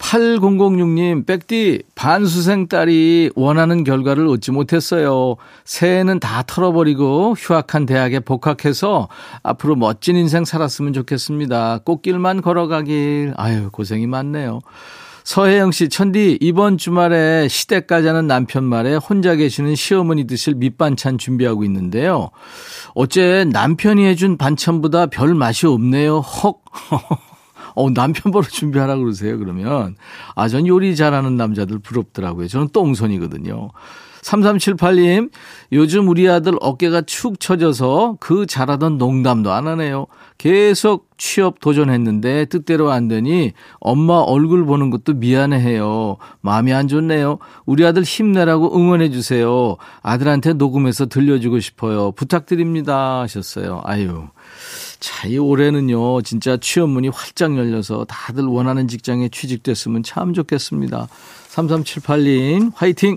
8006님, 0.00 1.26
백디, 1.26 1.82
반수생 1.94 2.68
딸이 2.68 3.30
원하는 3.36 3.84
결과를 3.84 4.26
얻지 4.28 4.50
못했어요. 4.50 5.36
새해는 5.64 6.18
다 6.20 6.42
털어버리고 6.46 7.34
휴학한 7.38 7.86
대학에 7.86 8.18
복학해서 8.20 9.08
앞으로 9.42 9.76
멋진 9.76 10.16
인생 10.16 10.44
살았으면 10.44 10.94
좋겠습니다. 10.94 11.80
꽃길만 11.84 12.40
걸어가길. 12.42 13.34
아유, 13.36 13.68
고생이 13.70 14.06
많네요. 14.06 14.60
서혜영 15.22 15.70
씨, 15.70 15.88
천디, 15.90 16.38
이번 16.40 16.78
주말에 16.78 17.46
시댁 17.46 17.86
가자는 17.86 18.26
남편 18.26 18.64
말에 18.64 18.96
혼자 18.96 19.36
계시는 19.36 19.76
시어머니 19.76 20.26
드실 20.26 20.54
밑반찬 20.54 21.18
준비하고 21.18 21.62
있는데요. 21.64 22.30
어째 22.94 23.44
남편이 23.44 24.04
해준 24.06 24.38
반찬보다 24.38 25.06
별 25.06 25.34
맛이 25.34 25.66
없네요. 25.66 26.20
헉. 26.20 26.62
어, 27.74 27.90
남편 27.90 28.32
보러 28.32 28.46
준비하라 28.46 28.96
그러세요, 28.96 29.38
그러면. 29.38 29.96
아, 30.34 30.48
전 30.48 30.66
요리 30.66 30.96
잘하는 30.96 31.36
남자들 31.36 31.78
부럽더라고요. 31.78 32.48
저는 32.48 32.68
똥손이거든요. 32.72 33.70
3378님, 34.22 35.30
요즘 35.72 36.08
우리 36.08 36.28
아들 36.28 36.54
어깨가 36.60 37.02
축 37.02 37.40
처져서 37.40 38.16
그 38.20 38.46
잘하던 38.46 38.98
농담도 38.98 39.50
안 39.52 39.66
하네요. 39.66 40.06
계속 40.38 41.08
취업 41.16 41.60
도전했는데 41.60 42.46
뜻대로 42.46 42.90
안 42.90 43.08
되니 43.08 43.52
엄마 43.78 44.14
얼굴 44.14 44.64
보는 44.64 44.90
것도 44.90 45.14
미안해해요. 45.14 46.16
마음이 46.40 46.72
안 46.72 46.88
좋네요. 46.88 47.38
우리 47.66 47.84
아들 47.84 48.02
힘내라고 48.02 48.76
응원해 48.76 49.10
주세요. 49.10 49.76
아들한테 50.02 50.54
녹음해서 50.54 51.06
들려주고 51.06 51.60
싶어요. 51.60 52.12
부탁드립니다. 52.12 53.20
하셨어요. 53.20 53.82
아유. 53.84 54.28
자, 55.00 55.26
이 55.26 55.38
올해는요, 55.38 56.20
진짜 56.20 56.58
취업문이 56.58 57.08
활짝 57.08 57.56
열려서 57.56 58.04
다들 58.04 58.44
원하는 58.44 58.86
직장에 58.86 59.30
취직됐으면 59.30 60.02
참 60.02 60.34
좋겠습니다. 60.34 61.08
3378님, 61.48 62.72
화이팅! 62.74 63.16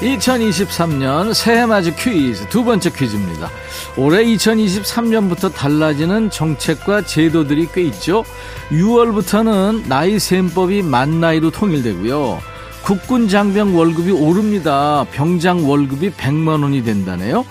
(2023년) 0.00 1.32
새해 1.32 1.64
맞이 1.64 1.96
퀴즈 1.96 2.46
두 2.48 2.62
번째 2.62 2.90
퀴즈입니다 2.90 3.50
올해 3.96 4.22
2023년부터 4.24 5.52
달라지는 5.52 6.30
정책과 6.30 7.06
제도들이 7.06 7.66
꽤 7.72 7.82
있죠 7.84 8.22
6월부터는 8.68 9.88
나이 9.88 10.18
셈법이 10.18 10.82
만 10.82 11.18
나이로 11.20 11.50
통일되고요 11.50 12.55
국군 12.86 13.26
장병 13.26 13.76
월급이 13.76 14.12
오릅니다. 14.12 15.04
병장 15.10 15.68
월급이 15.68 16.12
100만 16.12 16.62
원이 16.62 16.84
된다네요. 16.84 17.44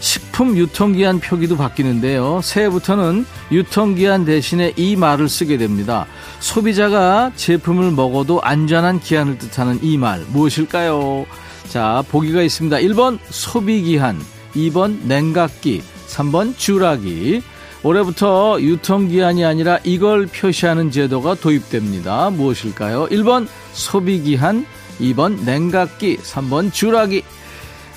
식품 0.00 0.56
유통기한 0.56 1.20
표기도 1.20 1.58
바뀌는데요. 1.58 2.40
새해부터는 2.42 3.26
유통기한 3.52 4.24
대신에 4.24 4.72
이 4.76 4.96
말을 4.96 5.28
쓰게 5.28 5.58
됩니다. 5.58 6.06
소비자가 6.40 7.32
제품을 7.36 7.90
먹어도 7.90 8.40
안전한 8.40 8.98
기한을 8.98 9.36
뜻하는 9.36 9.78
이 9.82 9.98
말 9.98 10.24
무엇일까요? 10.32 11.26
자, 11.68 12.02
보기가 12.08 12.40
있습니다. 12.40 12.78
1번 12.78 13.18
소비기한, 13.28 14.18
2번 14.54 15.02
냉각기, 15.04 15.82
3번 16.06 16.56
주라기. 16.56 17.42
올해부터 17.82 18.56
유통기한이 18.60 19.44
아니라 19.44 19.80
이걸 19.84 20.26
표시하는 20.26 20.90
제도가 20.90 21.34
도입됩니다. 21.34 22.30
무엇일까요? 22.30 23.08
1번 23.08 23.46
소비기한, 23.72 24.64
2번 25.00 25.44
냉각기, 25.44 26.18
3번 26.18 26.72
주라기. 26.72 27.22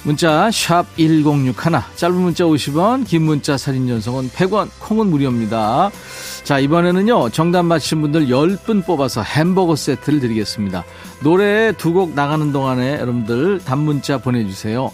문자 0.04 0.50
1061, 0.50 1.54
짧은 1.96 2.16
문자 2.16 2.44
50원, 2.44 3.06
긴 3.06 3.22
문자 3.22 3.56
사진 3.56 3.88
전송은 3.88 4.32
100원, 4.32 4.68
콩은 4.80 5.08
무료입니다. 5.12 5.92
자, 6.44 6.58
이번에는요. 6.58 7.30
정답 7.30 7.64
맞힌 7.66 8.02
분들 8.02 8.26
10분 8.28 8.84
뽑아서 8.84 9.22
햄버거 9.22 9.76
세트를 9.76 10.20
드리겠습니다. 10.20 10.84
노래 11.22 11.72
두 11.74 11.94
곡 11.94 12.16
나가는 12.16 12.52
동안에 12.52 12.94
여러분들 13.00 13.62
단문자 13.64 14.18
보내주세요. 14.18 14.92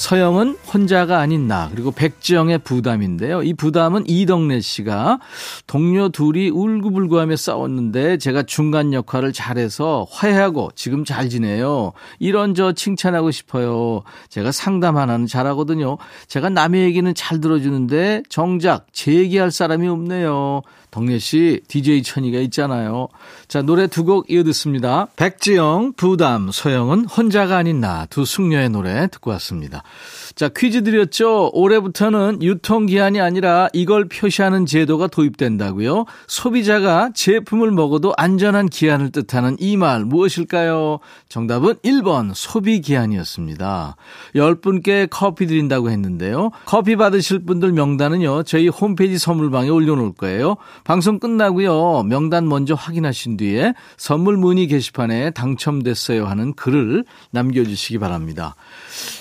서영은 0.00 0.56
혼자가 0.72 1.18
아닌 1.18 1.46
나 1.46 1.68
그리고 1.70 1.90
백지영의 1.90 2.60
부담인데요. 2.60 3.42
이 3.42 3.52
부담은 3.52 4.08
이덕래 4.08 4.62
씨가 4.62 5.20
동료 5.66 6.08
둘이 6.08 6.48
울고불고하며 6.48 7.36
싸웠는데 7.36 8.16
제가 8.16 8.44
중간 8.44 8.94
역할을 8.94 9.34
잘해서 9.34 10.06
화해하고 10.10 10.70
지금 10.74 11.04
잘 11.04 11.28
지내요. 11.28 11.92
이런 12.18 12.54
저 12.54 12.72
칭찬하고 12.72 13.30
싶어요. 13.30 14.00
제가 14.30 14.52
상담 14.52 14.96
하나는 14.96 15.26
잘하거든요. 15.26 15.98
제가 16.28 16.48
남의 16.48 16.82
얘기는 16.84 17.14
잘 17.14 17.42
들어주는데 17.42 18.22
정작 18.30 18.86
제 18.92 19.12
얘기할 19.12 19.50
사람이 19.50 19.86
없네요. 19.86 20.62
덕래 20.90 21.18
씨, 21.18 21.60
DJ 21.68 22.02
천이가 22.02 22.38
있잖아요. 22.40 23.08
자, 23.48 23.62
노래 23.62 23.86
두 23.86 24.04
곡 24.04 24.30
이어 24.30 24.42
듣습니다. 24.44 25.06
백지영, 25.16 25.92
부담, 25.96 26.50
소영은 26.50 27.04
혼자가 27.04 27.56
아닌 27.58 27.80
나 27.80 28.06
두 28.10 28.24
숙녀의 28.24 28.70
노래 28.70 29.06
듣고 29.08 29.30
왔습니다. 29.32 29.82
자, 30.34 30.48
퀴즈 30.48 30.82
드렸죠? 30.82 31.50
올해부터는 31.52 32.42
유통기한이 32.42 33.20
아니라 33.20 33.68
이걸 33.72 34.08
표시하는 34.08 34.64
제도가 34.66 35.06
도입된다고요? 35.08 36.06
소비자가 36.26 37.10
제품을 37.14 37.70
먹어도 37.72 38.14
안전한 38.16 38.68
기한을 38.68 39.10
뜻하는 39.12 39.56
이 39.60 39.76
말 39.76 40.04
무엇일까요? 40.04 40.98
정답은 41.28 41.74
1번 41.84 42.32
소비기한이었습니다. 42.34 43.96
10분께 44.34 45.08
커피 45.10 45.46
드린다고 45.46 45.90
했는데요. 45.90 46.50
커피 46.66 46.96
받으실 46.96 47.40
분들 47.44 47.72
명단은요. 47.72 48.42
저희 48.44 48.68
홈페이지 48.68 49.18
선물방에 49.18 49.68
올려놓을 49.68 50.12
거예요. 50.14 50.56
방송 50.84 51.18
끝나고요. 51.18 52.04
명단 52.04 52.48
먼저 52.48 52.74
확인하신 52.74 53.36
뒤에 53.36 53.74
선물 53.96 54.36
문의 54.36 54.66
게시판에 54.66 55.30
당첨됐어요 55.30 56.26
하는 56.26 56.54
글을 56.54 57.04
남겨주시기 57.30 57.98
바랍니다. 57.98 58.54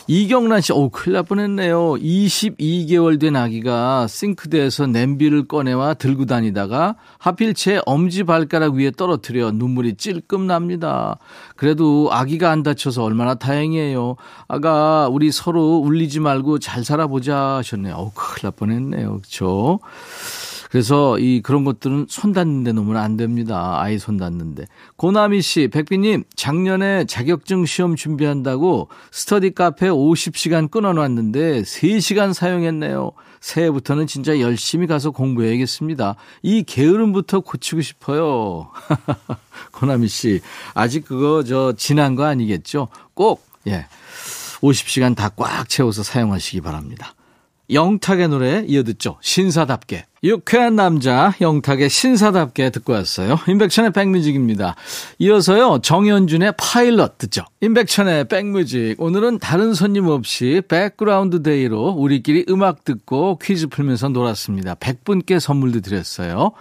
이경란 0.08 0.62
씨, 0.62 0.74
오, 0.74 0.90
큰일 0.90 1.14
날 1.14 1.24
뻔했네요. 1.24 1.94
22개월 1.94 3.20
된 3.20 3.36
아기가 3.36 4.08
싱크대에서 4.08 4.88
냄비를 4.88 5.48
꺼내와 5.48 5.94
들고 5.94 6.26
다니다가 6.26 6.96
하필 7.20 7.54
제 7.54 7.80
엄지발가락 7.86 8.74
위에 8.74 8.92
떨어뜨려 8.92 9.52
눈물이 9.52 9.96
찔끔 9.96 10.48
납니다. 10.48 11.18
그래도 11.56 12.10
아기가 12.12 12.50
안 12.50 12.64
다쳐서 12.64 13.04
얼마나 13.04 13.36
다행이에요. 13.36 14.16
아가, 14.48 15.08
우리 15.10 15.32
서로 15.32 15.78
울리지 15.78 16.20
말고 16.20 16.60
잘 16.60 16.84
살아보자 16.84 17.58
하셨네요. 17.58 17.96
오, 17.96 18.12
큰일 18.16 18.44
날 18.44 18.52
뻔했네요. 18.52 19.20
그쵸? 19.22 19.80
그래서 20.70 21.18
이 21.18 21.42
그런 21.42 21.66
것들은 21.66 22.06
손 22.10 22.32
닿는 22.32 22.64
데 22.64 22.72
놓으면 22.72 22.96
안 22.96 23.18
됩니다. 23.18 23.82
아이 23.82 23.98
손 23.98 24.18
닿는데. 24.18 24.66
고나미 24.98 25.42
씨, 25.42 25.68
백비님, 25.68 26.26
작년에 26.36 27.06
자격증 27.06 27.66
시험 27.66 27.96
준비한다고 27.96 28.88
스터디 29.12 29.52
카페 29.56 29.90
50시간 29.90 30.70
끊어놨는데 30.70 31.64
3시간 31.64 32.34
사용했네요. 32.34 33.12
새해부터는 33.42 34.06
진짜 34.06 34.40
열심히 34.40 34.86
가서 34.86 35.10
공부해야겠습니다. 35.12 36.16
이 36.44 36.64
게으름부터 36.64 37.40
고치고 37.40 37.82
싶어요. 37.82 38.70
고나미 39.74 40.08
씨, 40.08 40.40
아직 40.76 41.06
그거 41.06 41.44
저 41.44 41.74
지난 41.78 42.16
거 42.16 42.26
아니겠죠? 42.26 42.90
꼭, 43.16 43.44
예. 43.68 43.88
50시간 44.62 45.16
다 45.16 45.30
꽉 45.36 45.68
채워서 45.70 46.04
사용하시기 46.04 46.62
바랍니다. 46.62 47.16
영탁의 47.72 48.28
노래 48.30 48.64
이어듣죠. 48.68 49.18
신사답게. 49.22 50.06
유쾌한 50.24 50.76
남자 50.76 51.34
영탁의 51.40 51.90
신사답게 51.90 52.72
듣고 52.72 52.94
왔어요. 52.94 53.38
임백천의 53.48 53.92
백뮤직입니다. 53.94 54.76
이어서요 55.18 55.80
정현준의 55.80 56.54
파일럿 56.58 57.18
듣죠. 57.18 57.46
임백천의 57.62 58.28
백뮤직 58.28 58.96
오늘은 59.02 59.40
다른 59.40 59.74
손님 59.74 60.08
없이 60.08 60.62
백그라운드 60.68 61.42
데이로 61.42 61.92
우리끼리 61.92 62.46
음악 62.50 62.84
듣고 62.84 63.40
퀴즈 63.40 63.68
풀면서 63.68 64.10
놀았습니다. 64.10 64.76
100분께 64.76 65.40
선물도 65.40 65.82
드렸어요. 65.82 66.52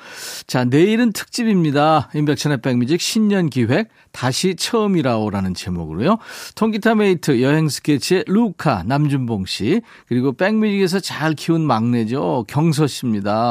자 0.47 0.64
내일은 0.64 1.12
특집입니다. 1.12 2.11
임백천의 2.14 2.61
백뮤직 2.61 3.01
신년 3.01 3.51
기획 3.51 3.88
다시 4.12 4.55
처음이라오라는 4.55 5.55
제목으로요. 5.55 6.18
통기타 6.55 6.94
메이트 6.94 7.42
여행 7.42 7.68
스케치의 7.68 8.25
루카 8.29 8.85
남준봉 8.87 9.47
씨 9.47 9.81
그리고 10.07 10.33
백뮤직에서 10.33 11.01
잘 11.01 11.35
키운 11.35 11.62
막내죠 11.62 12.44
경서 12.49 12.87
씨입니다. 12.87 13.48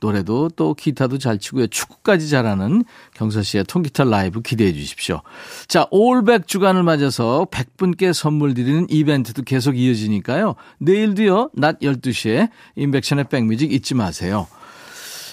노래도 0.00 0.48
또 0.56 0.74
기타도 0.74 1.18
잘 1.18 1.38
치고요. 1.38 1.66
축구까지 1.68 2.28
잘하는 2.28 2.84
경서 3.14 3.42
씨의 3.42 3.64
통기타 3.64 4.04
라이브 4.04 4.42
기대해 4.42 4.72
주십시오. 4.72 5.22
자, 5.68 5.86
올백 5.90 6.46
주간을 6.46 6.82
맞아서 6.82 7.46
100분께 7.50 8.12
선물 8.12 8.54
드리는 8.54 8.86
이벤트도 8.88 9.42
계속 9.42 9.78
이어지니까요. 9.78 10.54
내일도요, 10.78 11.50
낮 11.54 11.80
12시에 11.80 12.50
인백션의 12.76 13.24
백뮤직 13.28 13.72
잊지 13.72 13.94
마세요. 13.94 14.46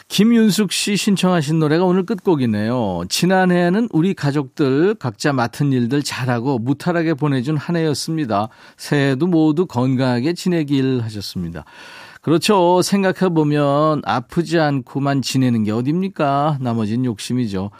김윤숙 0.09 0.71
씨 0.71 0.95
신청하신 0.95 1.59
노래가 1.59 1.83
오늘 1.83 2.05
끝곡이네요. 2.05 3.03
지난해에는 3.09 3.89
우리 3.91 4.13
가족들 4.13 4.95
각자 4.95 5.33
맡은 5.33 5.73
일들 5.73 6.01
잘하고 6.01 6.59
무탈하게 6.59 7.13
보내준 7.15 7.57
한 7.57 7.75
해였습니다. 7.75 8.47
새해도 8.77 9.27
모두 9.27 9.65
건강하게 9.65 10.33
지내길 10.33 11.01
하셨습니다. 11.03 11.65
그렇죠. 12.27 12.81
생각해보면 12.81 14.01
아프지 14.03 14.59
않고만 14.59 15.21
지내는 15.21 15.63
게 15.63 15.71
어딥니까? 15.71 16.57
나머진 16.59 17.05
욕심이죠. 17.05 17.71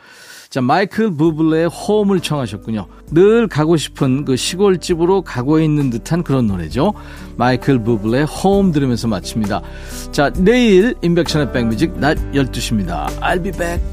자, 0.50 0.62
마이클 0.62 1.12
부블레의 1.12 1.68
홈을 1.68 2.22
청하셨군요. 2.22 2.88
늘 3.12 3.50
가고 3.50 3.76
싶은 3.76 4.24
그 4.24 4.38
시골집으로 4.38 5.24
가고 5.24 5.60
있는 5.60 5.90
듯한 5.90 6.24
그런 6.24 6.48
노래죠. 6.48 6.94
마이클 7.36 7.84
부블레의 7.84 8.26
홈 8.26 8.72
들으면서 8.72 9.10
마칩니다. 9.10 9.62
자, 10.14 10.32
내일 10.32 10.96
인백션의 11.02 11.52
백뮤직 11.52 12.00
낮 12.00 12.18
12시입니다. 12.32 13.08
I'll 13.20 13.44
be 13.44 13.52
back. 13.52 13.84